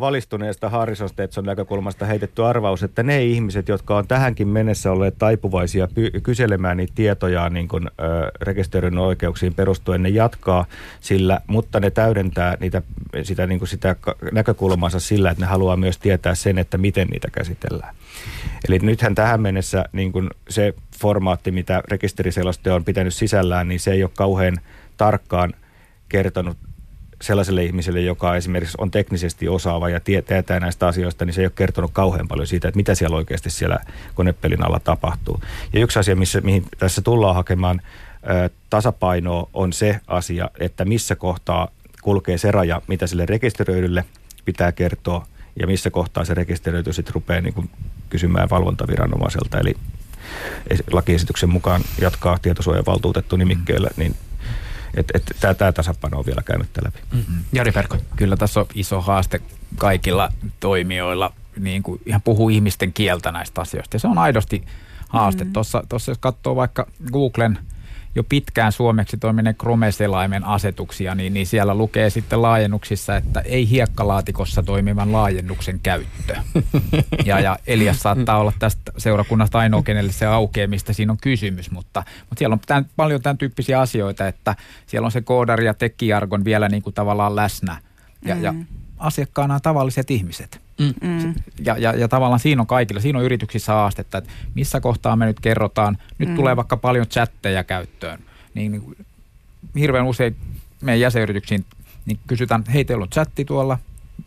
[0.00, 5.86] valistuneesta Harrison Stetson näkökulmasta heitetty arvaus, että ne ihmiset, jotka on tähänkin mennessä olleet taipuvaisia
[5.86, 7.90] py- kyselemään niitä tietoja niin kuin, ö,
[8.40, 10.64] rekisteröinnin oikeuksiin perustuen, ne jatkaa
[11.00, 12.82] sillä, mutta ne täydentää niitä,
[13.22, 13.96] sitä, niin kuin sitä
[14.32, 17.94] näkökulmansa sillä, että ne haluaa myös tietää sen, että miten niitä käsitellään.
[18.68, 23.92] Eli nythän tähän mennessä niin kuin se formaatti, mitä rekisteriseloste on pitänyt sisällään, niin se
[23.92, 24.56] ei ole kauhean
[24.96, 25.54] tarkkaan
[26.08, 26.56] kertonut
[27.20, 31.52] sellaiselle ihmiselle, joka esimerkiksi on teknisesti osaava ja tietää näistä asioista, niin se ei ole
[31.56, 33.78] kertonut kauhean paljon siitä, että mitä siellä oikeasti siellä
[34.14, 35.40] konepelin alla tapahtuu.
[35.72, 37.80] Ja yksi asia, missä, mihin tässä tullaan hakemaan
[38.44, 41.68] ö, tasapainoa, on se asia, että missä kohtaa
[42.02, 44.04] kulkee se raja, mitä sille rekisteröidylle
[44.44, 45.26] pitää kertoa,
[45.60, 47.70] ja missä kohtaa se rekisteröity sitten rupeaa niin kuin
[48.10, 49.58] kysymään valvontaviranomaiselta.
[49.58, 49.74] Eli
[50.92, 54.16] lakiesityksen mukaan jatkaa tietosuojavaltuutettu nimikkeellä, niin
[54.96, 56.98] että et, et tämä tasapaino on vielä käymättä läpi.
[57.12, 57.44] Mm-hmm.
[57.52, 57.96] Jari Perko.
[58.16, 59.40] Kyllä tässä on iso haaste
[59.76, 63.94] kaikilla toimijoilla niin kuin ihan puhuu ihmisten kieltä näistä asioista.
[63.94, 64.64] Ja se on aidosti
[65.08, 65.44] haaste.
[65.44, 65.52] Mm-hmm.
[65.52, 67.58] Tuossa jos katsoo vaikka Googlen–
[68.14, 74.62] jo pitkään suomeksi toiminen Chrome-selaimen asetuksia, niin, niin siellä lukee sitten laajennuksissa, että ei hiekkalaatikossa
[74.62, 76.36] toimivan laajennuksen käyttö.
[77.24, 81.70] Ja, ja Elias saattaa olla tästä seurakunnasta ainoa, kenelle se aukeaa, mistä siinä on kysymys,
[81.70, 84.56] mutta, mutta siellä on tämän, paljon tämän tyyppisiä asioita, että
[84.86, 87.76] siellä on se koodari ja tekkiargon vielä niin kuin tavallaan läsnä.
[88.24, 88.42] Ja, mm.
[88.42, 88.54] ja
[88.98, 90.60] asiakkaana on tavalliset ihmiset.
[91.00, 91.34] Mm.
[91.64, 95.26] Ja, ja, ja tavallaan siinä on kaikilla, siinä on yrityksissä haastetta, että missä kohtaa me
[95.26, 96.36] nyt kerrotaan, nyt mm.
[96.36, 98.18] tulee vaikka paljon chatteja käyttöön,
[98.54, 98.96] niin, niin
[99.78, 100.36] hirveän usein
[100.82, 101.64] meidän jäsenyrityksiin
[102.06, 103.78] niin kysytään, hei teillä on chatti tuolla,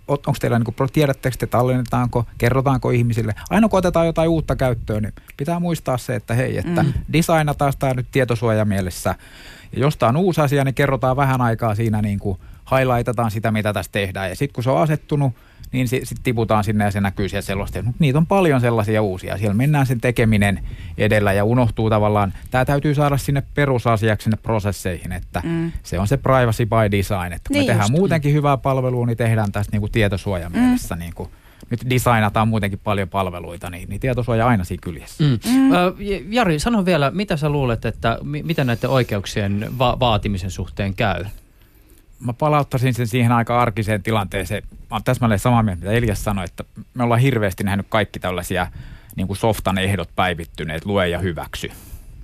[0.07, 3.35] onko teillä, niin kuin, tiedättekö te, tallennetaanko, kerrotaanko ihmisille.
[3.49, 6.93] Aina kun otetaan jotain uutta käyttöön, niin pitää muistaa se, että hei, että mm.
[7.13, 9.15] designataan sitä nyt tietosuojamielessä.
[9.73, 12.39] Ja jos tämä on uusi asia, niin kerrotaan vähän aikaa siinä niin kuin
[12.71, 14.29] highlightetaan sitä, mitä tässä tehdään.
[14.29, 15.33] Ja sitten kun se on asettunut,
[15.72, 17.84] niin sitten sit tiputaan sinne ja se näkyy siellä sellaista.
[17.99, 19.38] Niitä on paljon sellaisia uusia.
[19.38, 20.59] Siellä mennään sen tekeminen
[20.97, 22.34] edellä ja unohtuu tavallaan.
[22.51, 25.72] Tämä täytyy saada sinne perusasiaksi sinne prosesseihin, että mm.
[25.84, 27.34] se on se privacy by design.
[27.34, 27.99] Että kun niin me tehdään just.
[27.99, 30.99] muutenkin hyvää palvelua, niin tehdään tästä niinku tietosuojamielessä mm.
[30.99, 31.32] niinku
[31.70, 35.24] nyt designataan muutenkin paljon palveluita, niin, niin tietosuoja aina siinä kyljessä.
[35.24, 35.30] Mm.
[35.30, 35.70] Mm.
[36.30, 41.26] Jari, sano vielä, mitä sä luulet, että miten näiden oikeuksien va- vaatimisen suhteen käy?
[42.26, 44.63] Mä palauttaisin sen siihen aika arkiseen tilanteeseen.
[44.71, 46.63] Mä oon täsmälleen samaa mieltä, mitä Elias sanoi, että
[46.93, 48.67] me ollaan hirveästi nähnyt kaikki tällaisia
[49.15, 51.71] niin kuin softan ehdot päivittyneet, lue ja hyväksy.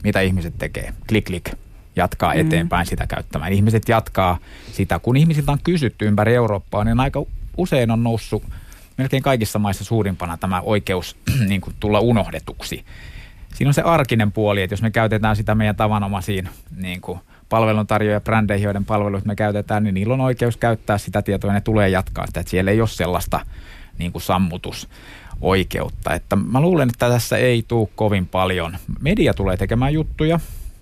[0.03, 0.93] Mitä ihmiset tekee?
[1.07, 1.51] Klik, klik,
[1.95, 2.39] jatkaa mm.
[2.39, 3.53] eteenpäin sitä käyttämään.
[3.53, 4.37] Ihmiset jatkaa
[4.71, 4.99] sitä.
[4.99, 7.25] Kun ihmisiltä on kysytty ympäri Eurooppaa, niin aika
[7.57, 8.43] usein on noussut
[8.97, 11.15] melkein kaikissa maissa suurimpana tämä oikeus
[11.49, 12.85] niin kuin tulla unohdetuksi.
[13.55, 17.19] Siinä on se arkinen puoli, että jos me käytetään sitä meidän tavanomaisiin niin kuin
[17.49, 21.61] palveluntarjoajia brändeihin, joiden palveluita me käytetään, niin niillä on oikeus käyttää sitä tietoa ja ne
[21.61, 23.39] tulee jatkaa sitä, että siellä ei ole sellaista
[23.97, 26.13] niin kuin sammutusoikeutta.
[26.13, 28.77] Että mä luulen, että tässä ei tule kovin paljon.
[28.99, 30.39] Media tulee tekemään juttuja,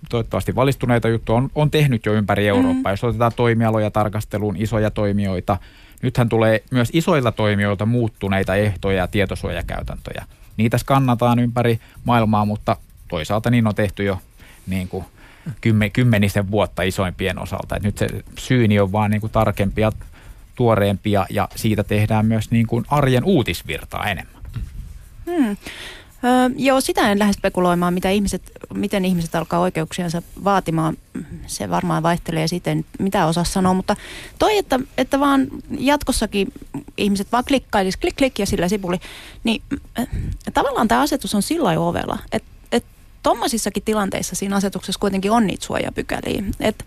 [0.10, 2.92] toivottavasti valistuneita juttuja on, on tehnyt jo ympäri Eurooppaa.
[2.92, 2.94] Mm.
[2.94, 5.58] Jos otetaan toimialoja tarkasteluun, isoja toimijoita,
[6.02, 10.26] nythän tulee myös isoilta toimijoilta muuttuneita ehtoja ja tietosuojakäytäntöjä.
[10.58, 14.20] Niitä skannataan ympäri maailmaa, mutta toisaalta niin on tehty jo
[14.68, 15.06] niin kuin
[15.62, 17.76] kymmen, kymmenisen vuotta isoimpien osalta.
[17.76, 18.08] Et nyt se
[18.40, 19.92] syyni on vaan niin kuin tarkempia,
[20.56, 24.44] tuoreempia ja siitä tehdään myös niin kuin arjen uutisvirtaa enemmän.
[25.26, 25.58] Hmm.
[26.24, 30.98] Öö, joo, sitä en lähde spekuloimaan, mitä ihmiset, miten ihmiset alkaa oikeuksiansa vaatimaan.
[31.48, 33.96] Se varmaan vaihtelee siten, mitä osaa sanoa, mutta
[34.40, 35.48] toi, että, että vaan
[35.80, 36.54] jatkossakin
[36.98, 38.98] ihmiset vaan klikkailisi, klik klik ja sillä sipuli,
[39.44, 39.62] niin
[40.00, 40.08] äh,
[40.54, 42.50] tavallaan tämä asetus on sillä ovella, että
[43.28, 46.44] tuommoisissakin tilanteissa siinä asetuksessa kuitenkin on niitä suojapykäliä.
[46.60, 46.86] Et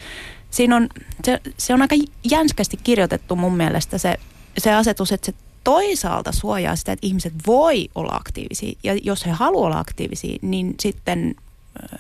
[0.51, 0.89] siinä on,
[1.25, 1.97] se, se on aika
[2.31, 4.17] jänskästi kirjoitettu mun mielestä se,
[4.59, 5.35] se asetus, että se
[5.65, 8.73] toisaalta suojaa sitä, että ihmiset voi olla aktiivisia.
[8.85, 11.35] Ja jos he haluavat olla aktiivisia, niin sitten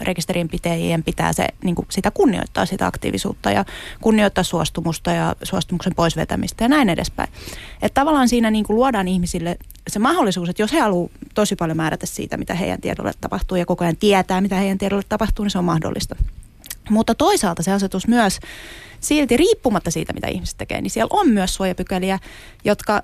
[0.01, 3.65] rekisterinpitäjien pitää se, niin kuin sitä kunnioittaa sitä aktiivisuutta ja
[4.01, 7.29] kunnioittaa suostumusta ja suostumuksen poisvetämistä ja näin edespäin.
[7.83, 9.57] Että tavallaan siinä niin kuin luodaan ihmisille
[9.89, 13.67] se mahdollisuus, että jos he haluavat tosi paljon määrätä siitä, mitä heidän tiedolle tapahtuu ja
[13.67, 16.17] koko ajan tietää, mitä heidän tiedolle tapahtuu, niin se on mahdollista.
[16.91, 18.41] Mutta toisaalta se asetus myös
[19.01, 22.19] silti riippumatta siitä, mitä ihmiset tekee, niin siellä on myös suojapykäliä,
[22.65, 23.03] jotka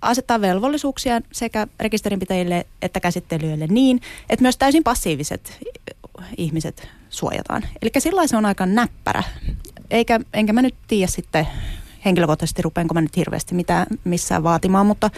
[0.00, 4.00] asettaa velvollisuuksia sekä rekisterinpitäjille että käsittelyille niin,
[4.30, 5.58] että myös täysin passiiviset
[6.36, 7.62] ihmiset suojataan.
[7.82, 9.22] Eli sillä se on aika näppärä.
[9.90, 11.46] Eikä, enkä mä nyt tiedä sitten
[12.04, 15.10] henkilökohtaisesti rupeenko mä nyt hirveästi mitään missään vaatimaan, mutta,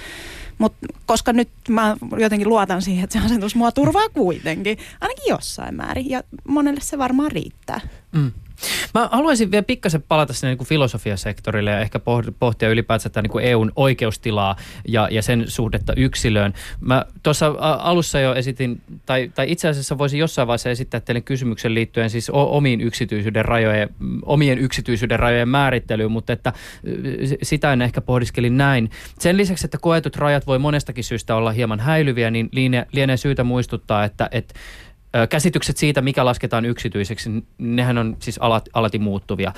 [0.59, 5.75] mutta koska nyt mä jotenkin luotan siihen, että se asetus mua turvaa kuitenkin, ainakin jossain
[5.75, 7.81] määrin, ja monelle se varmaan riittää.
[8.13, 8.33] Mm.
[8.95, 12.01] Mä haluaisin vielä pikkasen palata sinne niin kuin filosofiasektorille ja ehkä
[12.39, 14.57] pohtia ylipäätään tätä niin kuin EUn oikeustilaa
[14.89, 16.55] ja, ja sen suhdetta yksilöön.
[16.81, 21.75] Mä tuossa alussa jo esitin, tai, tai itse asiassa voisin jossain vaiheessa esittää teille kysymyksen
[21.75, 23.89] liittyen siis omiin yksityisyyden rajojen,
[24.23, 26.53] omien yksityisyyden rajojen määrittelyyn, mutta että
[27.43, 28.91] sitä en ehkä pohdiskelin näin.
[29.19, 32.51] Sen lisäksi, että koetut rajat voi monestakin syystä olla hieman häilyviä, niin
[32.93, 34.55] lienee syytä muistuttaa, että, että
[35.29, 39.53] Käsitykset siitä, mikä lasketaan yksityiseksi, nehän on siis alat, alati muuttuvia.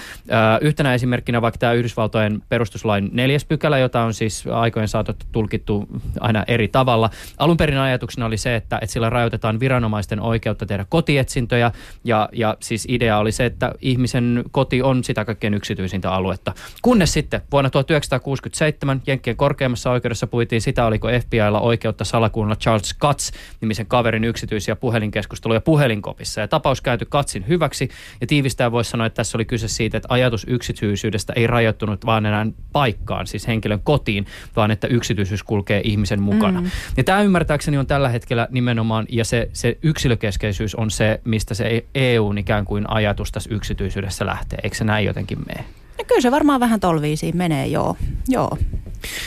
[0.61, 5.89] Yhtenä esimerkkinä vaikka tämä Yhdysvaltojen perustuslain neljäs pykälä, jota on siis aikojen saatossa tulkittu
[6.21, 7.11] aina eri tavalla.
[7.39, 11.73] Alun perin ajatuksena oli se, että, että sillä rajoitetaan viranomaisten oikeutta tehdä kotietsintöjä
[12.05, 16.53] ja, ja siis idea oli se, että ihmisen koti on sitä kaikkein yksityisintä aluetta.
[16.83, 23.31] Kunnes sitten vuonna 1967 Jenkkien korkeimmassa oikeudessa puitiin sitä, oliko FBIlla oikeutta salakuunnella Charles Katz
[23.61, 26.41] nimisen kaverin yksityisiä puhelinkeskusteluja keskusteluja puhelinkopissa.
[26.41, 27.89] Ja tapaus käyty katsin hyväksi
[28.21, 32.27] ja tiivistää voisi sanoa, että tässä oli kyse siitä, että ajatus yksityisyydestä ei rajoittunut vaan
[32.27, 34.27] enää paikkaan, siis henkilön kotiin,
[34.57, 36.61] vaan että yksityisyys kulkee ihmisen mukana.
[36.61, 36.71] Mm.
[36.97, 41.85] Ja tämä ymmärtääkseni on tällä hetkellä nimenomaan, ja se, se yksilökeskeisyys on se, mistä se
[41.95, 44.59] EUn ikään kuin ajatus tässä yksityisyydessä lähtee.
[44.63, 45.65] Eikö se näin jotenkin mene?
[45.99, 47.97] No kyllä se varmaan vähän tolviisiin menee, joo.
[48.29, 48.59] joo.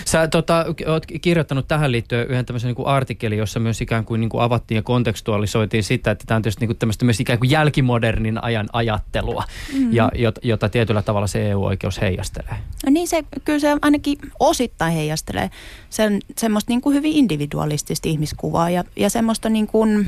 [0.05, 4.21] Sä tota, oot kirjoittanut tähän liittyen yhden tämmöisen niin kuin artikkelin, jossa myös ikään kuin,
[4.21, 7.39] niin kuin avattiin ja kontekstualisoitiin sitä, että tämä on tietysti niin kuin tämmöistä myös ikään
[7.39, 9.43] kuin jälkimodernin ajan ajattelua,
[9.73, 9.93] mm-hmm.
[9.93, 12.55] ja, jota, jota tietyllä tavalla se EU-oikeus heijastelee.
[12.85, 15.49] No niin se, kyllä se ainakin osittain heijastelee
[15.89, 20.07] sen, semmoista niin kuin hyvin individualistista ihmiskuvaa ja, ja semmoista niin kuin,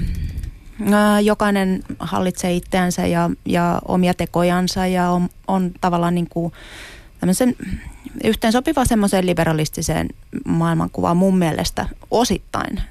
[1.23, 6.53] jokainen hallitsee itseänsä ja, ja omia tekojansa ja on, on tavallaan niin kuin
[7.19, 7.55] tämmöisen
[8.23, 10.09] yhteen sopiva semmoiseen liberalistiseen
[10.45, 12.81] maailmankuvaan mun mielestä osittain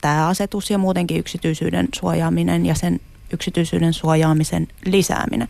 [0.00, 3.00] tämä asetus ja muutenkin yksityisyyden suojaaminen ja sen
[3.32, 5.48] yksityisyyden suojaamisen lisääminen.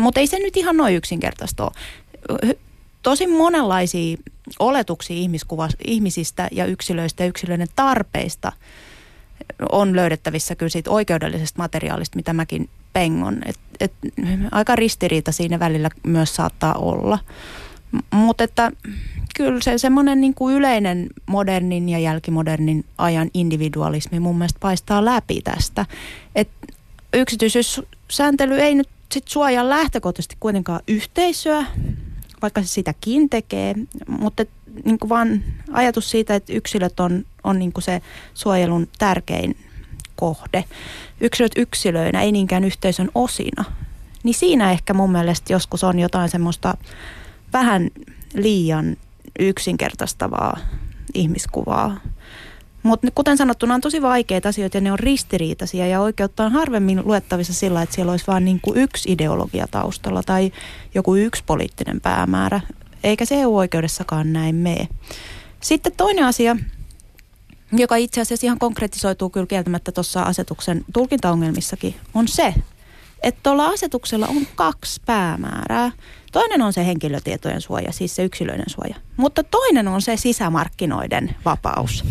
[0.00, 1.72] Mutta ei se nyt ihan noin yksinkertaista ole.
[3.02, 4.16] Tosi monenlaisia
[4.58, 5.16] oletuksia
[5.86, 8.52] ihmisistä ja yksilöistä ja yksilöiden tarpeista–
[9.72, 13.38] on löydettävissä kyllä siitä oikeudellisesta materiaalista, mitä mäkin pengon.
[13.46, 13.92] Et, et,
[14.52, 17.18] aika ristiriita siinä välillä myös saattaa olla.
[18.10, 18.72] Mutta että
[19.36, 25.42] kyllä se semmoinen niin kuin yleinen modernin ja jälkimodernin ajan individualismi mun mielestä paistaa läpi
[25.42, 25.86] tästä.
[26.34, 26.48] Et
[27.12, 31.64] yksityisyyssääntely ei nyt sit suojaa lähtökohtaisesti kuitenkaan yhteisöä,
[32.42, 33.74] vaikka se sitäkin tekee,
[34.08, 34.44] mutta
[34.84, 38.02] niin kuin vaan ajatus siitä, että yksilöt on, on niin kuin se
[38.34, 39.56] suojelun tärkein
[40.16, 40.64] kohde.
[41.20, 43.64] Yksilöt yksilöinä, ei niinkään yhteisön osina.
[44.22, 46.76] Niin siinä ehkä mun mielestä joskus on jotain semmoista
[47.52, 47.90] vähän
[48.34, 48.96] liian
[49.38, 50.58] yksinkertaistavaa
[51.14, 52.00] ihmiskuvaa.
[52.82, 56.52] Mutta kuten sanottu, nämä on tosi vaikeita asioita ja ne on ristiriitaisia ja oikeutta on
[56.52, 60.52] harvemmin luettavissa sillä, että siellä olisi vain niin yksi ideologia taustalla tai
[60.94, 62.60] joku yksi poliittinen päämäärä,
[63.06, 64.88] eikä se EU-oikeudessakaan näin mene.
[65.60, 66.56] Sitten toinen asia,
[67.72, 72.54] joka itse asiassa ihan konkretisoituu kyllä kieltämättä tuossa asetuksen tulkintaongelmissakin, on se,
[73.22, 75.92] että tuolla asetuksella on kaksi päämäärää.
[76.32, 78.94] Toinen on se henkilötietojen suoja, siis se yksilöiden suoja.
[79.16, 82.04] Mutta toinen on se sisämarkkinoiden vapaus.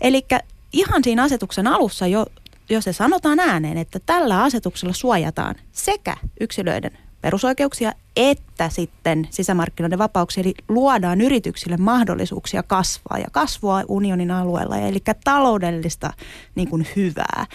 [0.00, 0.26] Eli
[0.72, 2.26] ihan siinä asetuksen alussa jo,
[2.68, 10.40] jo se sanotaan ääneen, että tällä asetuksella suojataan sekä yksilöiden perusoikeuksia että sitten sisämarkkinoiden vapauksia,
[10.40, 16.12] eli luodaan yrityksille mahdollisuuksia kasvaa ja kasvua unionin alueella, eli taloudellista
[16.54, 17.46] niin kuin hyvää.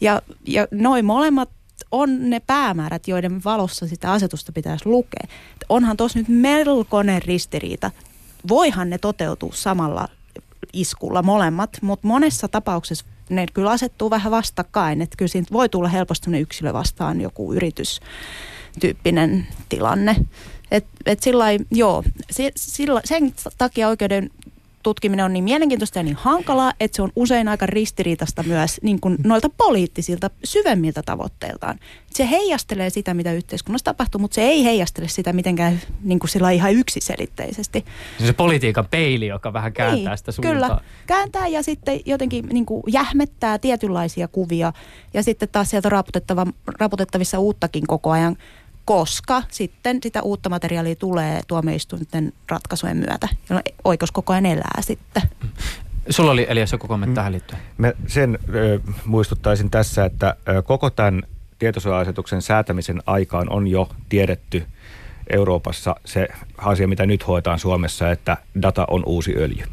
[0.00, 1.50] Ja, ja noin molemmat
[1.92, 5.26] on ne päämäärät, joiden valossa sitä asetusta pitäisi lukea.
[5.68, 7.90] Onhan tuossa nyt melkoinen ristiriita.
[8.48, 10.08] Voihan ne toteutua samalla
[10.72, 15.02] iskulla molemmat, mutta monessa tapauksessa ne kyllä asettuu vähän vastakkain.
[15.02, 17.52] Että kyllä siinä voi tulla helposti yksilö vastaan joku
[18.84, 20.16] yritystyyppinen tilanne.
[20.70, 22.04] Et, et sillä joo,
[22.56, 24.30] sillä, sen takia oikeuden
[24.82, 29.00] tutkiminen on niin mielenkiintoista ja niin hankalaa, että se on usein aika ristiriitasta myös niin
[29.00, 31.78] kuin noilta poliittisilta syvemmiltä tavoitteiltaan.
[32.10, 36.50] Se heijastelee sitä, mitä yhteiskunnassa tapahtuu, mutta se ei heijastele sitä mitenkään niin kuin sillä
[36.50, 37.84] ihan yksiselitteisesti.
[38.18, 40.52] Se, se politiikan peili, joka vähän kääntää niin, sitä suuntaa.
[40.52, 44.72] Kyllä, kääntää ja sitten jotenkin niin kuin jähmettää tietynlaisia kuvia
[45.14, 45.88] ja sitten taas sieltä
[46.78, 48.36] raputettavissa uuttakin koko ajan
[48.88, 55.22] koska sitten sitä uutta materiaalia tulee tuomioistuinten ratkaisujen myötä, jolloin oikeus koko ajan elää sitten.
[56.10, 57.60] Sulla oli Elias joku kommentti tähän liittyen.
[57.78, 61.22] Mä sen ö, muistuttaisin tässä, että ö, koko tämän
[61.58, 64.66] tietosuoja-asetuksen säätämisen aikaan on jo tiedetty
[65.30, 66.28] Euroopassa se
[66.58, 69.64] asia, mitä nyt hoetaan Suomessa, että data on uusi öljy.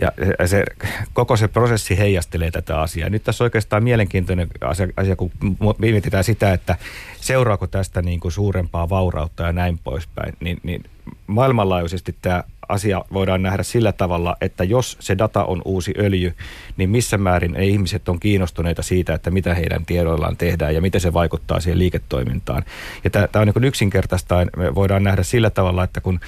[0.00, 0.12] Ja
[0.46, 0.64] se,
[1.12, 3.10] koko se prosessi heijastelee tätä asiaa.
[3.10, 5.30] Nyt tässä on oikeastaan mielenkiintoinen asia, asia kun
[5.78, 6.76] mietitään sitä, että
[7.20, 10.34] seuraako tästä niin kuin suurempaa vaurautta ja näin poispäin.
[10.40, 10.84] Niin, niin
[11.26, 16.34] maailmanlaajuisesti tämä asia voidaan nähdä sillä tavalla, että jos se data on uusi öljy,
[16.76, 21.00] niin missä määrin ei ihmiset on kiinnostuneita siitä, että mitä heidän tiedoillaan tehdään ja miten
[21.00, 22.64] se vaikuttaa siihen liiketoimintaan.
[23.04, 26.20] Ja tämä, on niin yksinkertaistaan, me voidaan nähdä sillä tavalla, että kun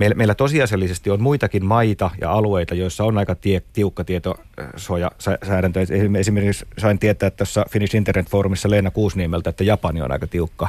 [0.00, 5.80] Meillä, meillä tosiasiallisesti on muitakin maita ja alueita, joissa on aika tie, tiukka tietosuojasäädäntö.
[6.18, 10.68] Esimerkiksi sain tietää että tuossa Finnish Internet Forumissa Leena Kuusniemeltä, että Japani on aika tiukka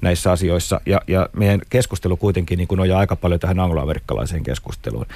[0.00, 0.80] näissä asioissa.
[0.86, 5.06] Ja, ja meidän keskustelu kuitenkin niin nojaa aika paljon tähän angloamerikkalaiseen keskusteluun.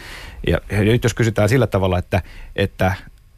[0.47, 2.23] Ja, ja nyt jos kysytään sillä tavalla, että,
[2.57, 2.95] että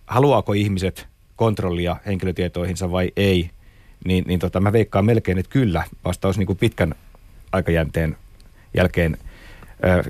[0.07, 1.07] haluaako ihmiset
[1.37, 3.51] kontrollia henkilötietoihinsa vai ei,
[4.05, 6.95] niin, niin tota, mä veikkaan melkein, että kyllä vastaus niin kuin pitkän
[7.53, 8.17] aikajänteen
[8.75, 9.19] jälkeen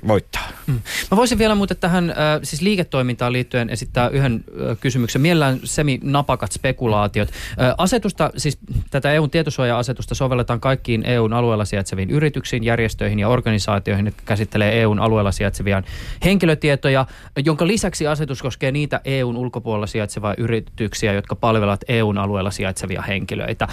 [0.07, 0.47] voittaa.
[0.67, 0.79] Mm.
[1.11, 2.13] Mä voisin vielä muuten tähän
[2.43, 4.43] siis liiketoimintaan liittyen esittää yhden
[4.79, 5.21] kysymyksen.
[5.21, 7.29] Mielellään semi-napakat spekulaatiot.
[7.77, 8.57] Asetusta, siis
[8.91, 14.99] tätä EUn tietosuoja-asetusta sovelletaan kaikkiin EUn alueella sijaitseviin yrityksiin, järjestöihin ja organisaatioihin, jotka käsittelee EUn
[14.99, 15.83] alueella sijaitsevia
[16.23, 17.05] henkilötietoja,
[17.45, 23.67] jonka lisäksi asetus koskee niitä EUn ulkopuolella sijaitsevia yrityksiä, jotka palvelevat EUn alueella sijaitsevia henkilöitä.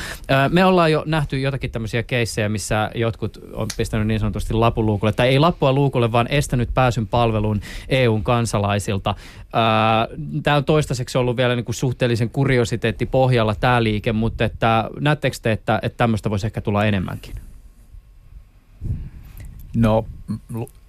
[0.49, 5.29] Me ollaan jo nähty jotakin tämmöisiä keissejä, missä jotkut on pistänyt niin sanotusti lapuluukulle, tai
[5.29, 9.15] ei lappua luukulle, vaan estänyt pääsyn palveluun EUn kansalaisilta.
[10.43, 15.37] Tämä on toistaiseksi ollut vielä niin kuin suhteellisen kuriositeetti pohjalla tämä liike, mutta että, näettekö
[15.43, 17.35] te, että, että tämmöistä voisi ehkä tulla enemmänkin?
[19.77, 20.07] No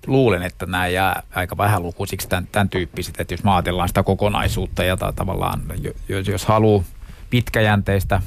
[0.07, 4.83] luulen, että nämä jää aika vähän lukuisiksi tämän, tämän tyyppiset, että jos ajatellaan sitä kokonaisuutta
[4.83, 5.61] ja tavallaan,
[6.09, 6.83] jos, jos haluaa
[7.29, 8.21] pitkäjänteistä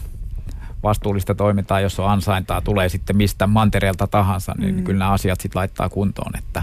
[0.82, 4.84] vastuullista toimintaa, jos on ansaintaa, tulee sitten mistä mantereelta tahansa, niin mm.
[4.84, 6.32] kyllä nämä asiat sitten laittaa kuntoon.
[6.38, 6.62] Että,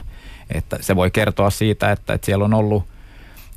[0.54, 2.84] että se voi kertoa siitä, että, että siellä on ollut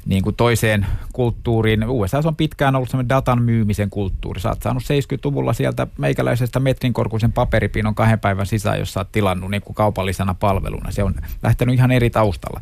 [0.07, 1.89] niin kuin toiseen kulttuuriin.
[1.89, 4.41] USA on pitkään ollut semmoinen datan myymisen kulttuuri.
[4.41, 9.51] Sä oot saanut 70-luvulla sieltä meikäläisestä metrinkorkuisen paperipinon kahden päivän sisään, jos sä oot tilannut
[9.51, 10.91] niin kuin kaupallisena palveluna.
[10.91, 12.61] Se on lähtenyt ihan eri taustalla.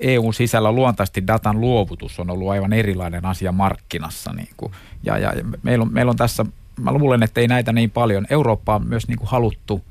[0.00, 4.32] EUn sisällä luontaisesti datan luovutus on ollut aivan erilainen asia markkinassa.
[4.32, 4.72] Niin kuin,
[5.02, 5.32] ja, ja
[5.62, 6.46] meillä, on, meillä on tässä
[6.80, 8.26] mä luulen, että ei näitä niin paljon.
[8.30, 9.82] Eurooppa on myös niin kuin haluttu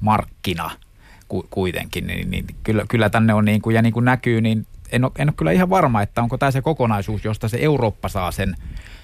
[0.00, 0.70] markkina
[1.28, 4.66] ku, kuitenkin, niin, niin kyllä, kyllä tänne on niin kuin, ja niin kuin näkyy, niin
[4.92, 8.08] en ole, en ole kyllä ihan varma, että onko tämä se kokonaisuus, josta se Eurooppa
[8.08, 8.56] saa sen,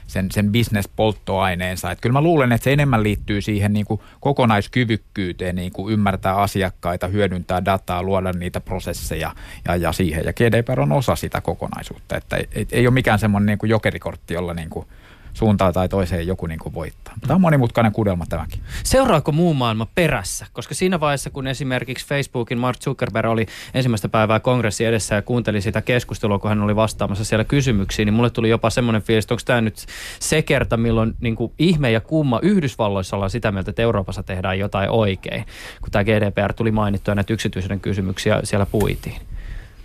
[0.06, 1.90] sen, sen business-polttoaineensa.
[1.90, 6.36] Että kyllä mä luulen, että se enemmän liittyy siihen niin kuin kokonaiskyvykkyyteen, niin kuin ymmärtää
[6.36, 9.34] asiakkaita, hyödyntää dataa, luoda niitä prosesseja
[9.68, 10.24] ja, ja siihen.
[10.24, 13.70] Ja GDPR on osa sitä kokonaisuutta, että ei, ei, ei ole mikään semmoinen niin kuin
[13.70, 14.86] jokerikortti, jolla niin kuin
[15.32, 17.14] suuntaan tai toiseen joku niin kuin voittaa.
[17.20, 18.60] Tämä on monimutkainen kudelma tämäkin.
[18.84, 20.46] Seuraako muu maailma perässä?
[20.52, 25.60] Koska siinä vaiheessa, kun esimerkiksi Facebookin Mark Zuckerberg oli ensimmäistä päivää kongressi edessä ja kuunteli
[25.60, 29.34] sitä keskustelua, kun hän oli vastaamassa siellä kysymyksiin, niin mulle tuli jopa semmoinen fiilis, että
[29.34, 29.86] onko tämä nyt
[30.20, 34.58] se kerta, milloin niin kuin ihme ja kumma Yhdysvalloissa ollaan sitä mieltä, että Euroopassa tehdään
[34.58, 35.44] jotain oikein,
[35.80, 39.29] kun tämä GDPR tuli mainittua näitä yksityisyyden kysymyksiä siellä puitiin.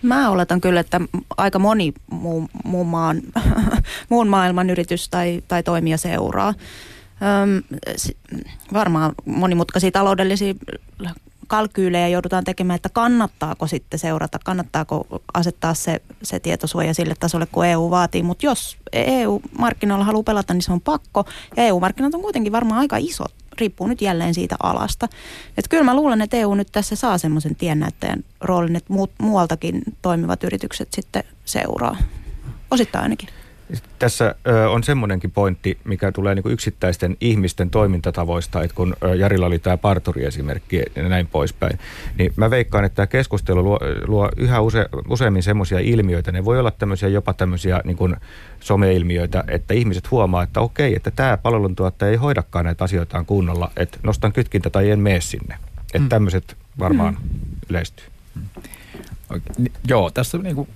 [0.05, 1.01] Mä oletan kyllä, että
[1.37, 3.21] aika moni muu, muun, maan,
[4.09, 6.53] muun maailman yritys tai, tai toimija seuraa.
[7.43, 7.79] Öm,
[8.73, 10.53] varmaan monimutkaisia taloudellisia
[11.47, 17.65] kalkyylejä joudutaan tekemään, että kannattaako sitten seurata, kannattaako asettaa se, se tietosuoja sille tasolle, kun
[17.65, 18.23] EU vaatii.
[18.23, 21.25] Mutta jos EU-markkinoilla haluaa pelata, niin se on pakko.
[21.57, 25.07] Ja EU-markkinat on kuitenkin varmaan aika isot riippuu nyt jälleen siitä alasta.
[25.57, 29.81] Että kyllä mä luulen, että EU nyt tässä saa semmoisen tiennäyttäjän roolin, että muut, muualtakin
[30.01, 31.97] toimivat yritykset sitten seuraa.
[32.71, 33.29] Osittain ainakin.
[33.99, 39.59] Tässä ö, on semmoinenkin pointti, mikä tulee niin yksittäisten ihmisten toimintatavoista, että kun Jarilla oli
[39.59, 41.79] tämä parturi-esimerkki ja näin poispäin,
[42.17, 46.59] niin mä veikkaan, että tämä keskustelu luo, luo yhä use, useammin semmoisia ilmiöitä, ne voi
[46.59, 48.15] olla tämmöisiä jopa tämmöisiä niin kuin
[48.59, 53.97] someilmiöitä, että ihmiset huomaa, että okei, että tämä palveluntuottaja ei hoidakaan näitä asioitaan kunnolla, että
[54.03, 55.57] nostan kytkintä tai en mene sinne.
[55.79, 56.09] Että mm.
[56.09, 57.39] tämmöiset varmaan mm.
[57.69, 58.05] yleistyy.
[58.35, 59.65] Mm.
[59.87, 60.69] Joo, tässä niin kuin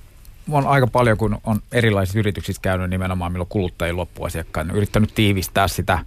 [0.52, 6.00] on aika paljon, kun on erilaisissa yrityksissä käynyt nimenomaan milloin kuluttajien loppuasiakkaan, yrittänyt tiivistää sitä,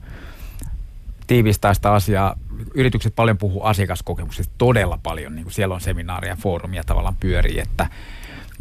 [1.26, 2.36] tiivistää sitä asiaa.
[2.74, 7.86] Yritykset paljon puhuu asiakaskokemuksesta todella paljon, niin kuin siellä on seminaaria, foorumia tavallaan pyörii, että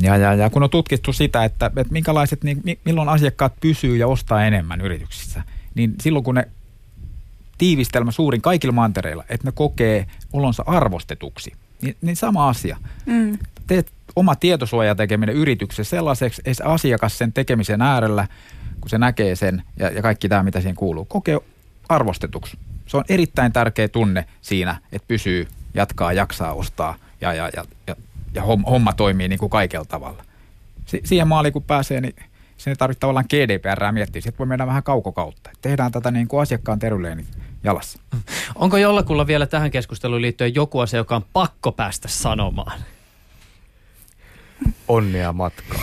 [0.01, 4.07] ja, ja, ja kun on tutkittu sitä, että, että minkälaiset, niin, milloin asiakkaat pysyy ja
[4.07, 5.43] ostaa enemmän yrityksissä,
[5.75, 6.47] niin silloin kun ne
[7.57, 11.51] tiivistelmä suurin kaikilla mantereilla, että ne kokee olonsa arvostetuksi,
[11.81, 12.77] niin, niin sama asia.
[13.05, 13.37] Mm.
[13.67, 18.27] Teet oma tietosuoja tekeminen yrityksessä sellaiseksi, että asiakas sen tekemisen äärellä,
[18.81, 21.39] kun se näkee sen ja, ja kaikki tämä, mitä siihen kuuluu, kokee
[21.89, 22.57] arvostetuksi.
[22.87, 27.95] Se on erittäin tärkeä tunne siinä, että pysyy, jatkaa, jaksaa ostaa ja, ja, ja, ja,
[28.33, 30.23] ja homma toimii niin kuin kaikella tavalla.
[30.85, 32.15] Si- siihen maaliin kun pääsee, niin
[32.57, 34.21] sen ei tarvitse tavallaan GDPR miettiä.
[34.21, 35.49] Sitten voi mennä vähän kaukokautta.
[35.61, 37.25] Tehdään tätä niin kuin asiakkaan terveyden
[37.63, 37.99] jalassa.
[38.55, 42.81] Onko jollakulla vielä tähän keskusteluun liittyen joku asia, joka on pakko päästä sanomaan?
[44.87, 45.81] Onnea matkaa.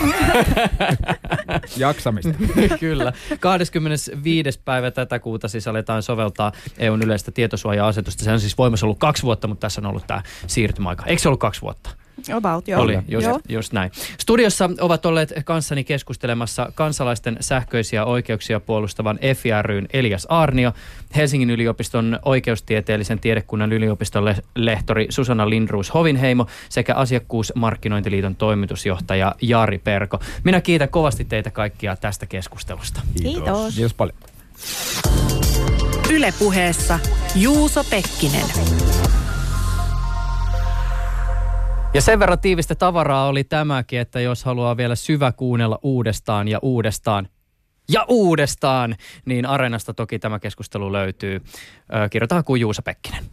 [1.77, 2.35] Jaksamista.
[2.81, 3.13] Kyllä.
[3.41, 4.61] 25.
[4.65, 8.25] päivä tätä kuuta siis aletaan soveltaa EUn yleistä tietosuoja-asetusta.
[8.25, 11.07] Se on siis voimassa ollut kaksi vuotta, mutta tässä on ollut tämä siirtymäaika.
[11.07, 11.91] Eikö se ollut kaksi vuotta?
[12.33, 12.83] About, joo.
[12.83, 13.41] Oli, just, joo.
[13.49, 13.91] just näin.
[14.19, 20.73] Studiossa ovat olleet kanssani keskustelemassa kansalaisten sähköisiä oikeuksia puolustavan FIRYn Elias Arnio,
[21.17, 30.21] Helsingin yliopiston oikeustieteellisen tiedekunnan yliopiston lehtori Susanna Lindruus Hovinheimo sekä Asiakkuusmarkkinointiliiton toimitusjohtaja Jari Perko.
[30.45, 33.01] Minä kiitän kovasti teitä kaikkia tästä keskustelusta.
[33.23, 33.33] Kiitos.
[33.33, 34.17] Kiitos, Kiitos paljon.
[36.11, 36.99] Ylepuheessa
[37.35, 38.47] Juuso Pekkinen.
[41.99, 46.59] Ja sen verran tiivistä tavaraa oli tämäkin, että jos haluaa vielä syvä kuunnella uudestaan ja
[46.63, 47.29] uudestaan
[47.89, 51.43] ja uudestaan, niin Areenasta toki tämä keskustelu löytyy.
[52.11, 53.25] Kirjoitetaan kuin Juusa Pekkinen.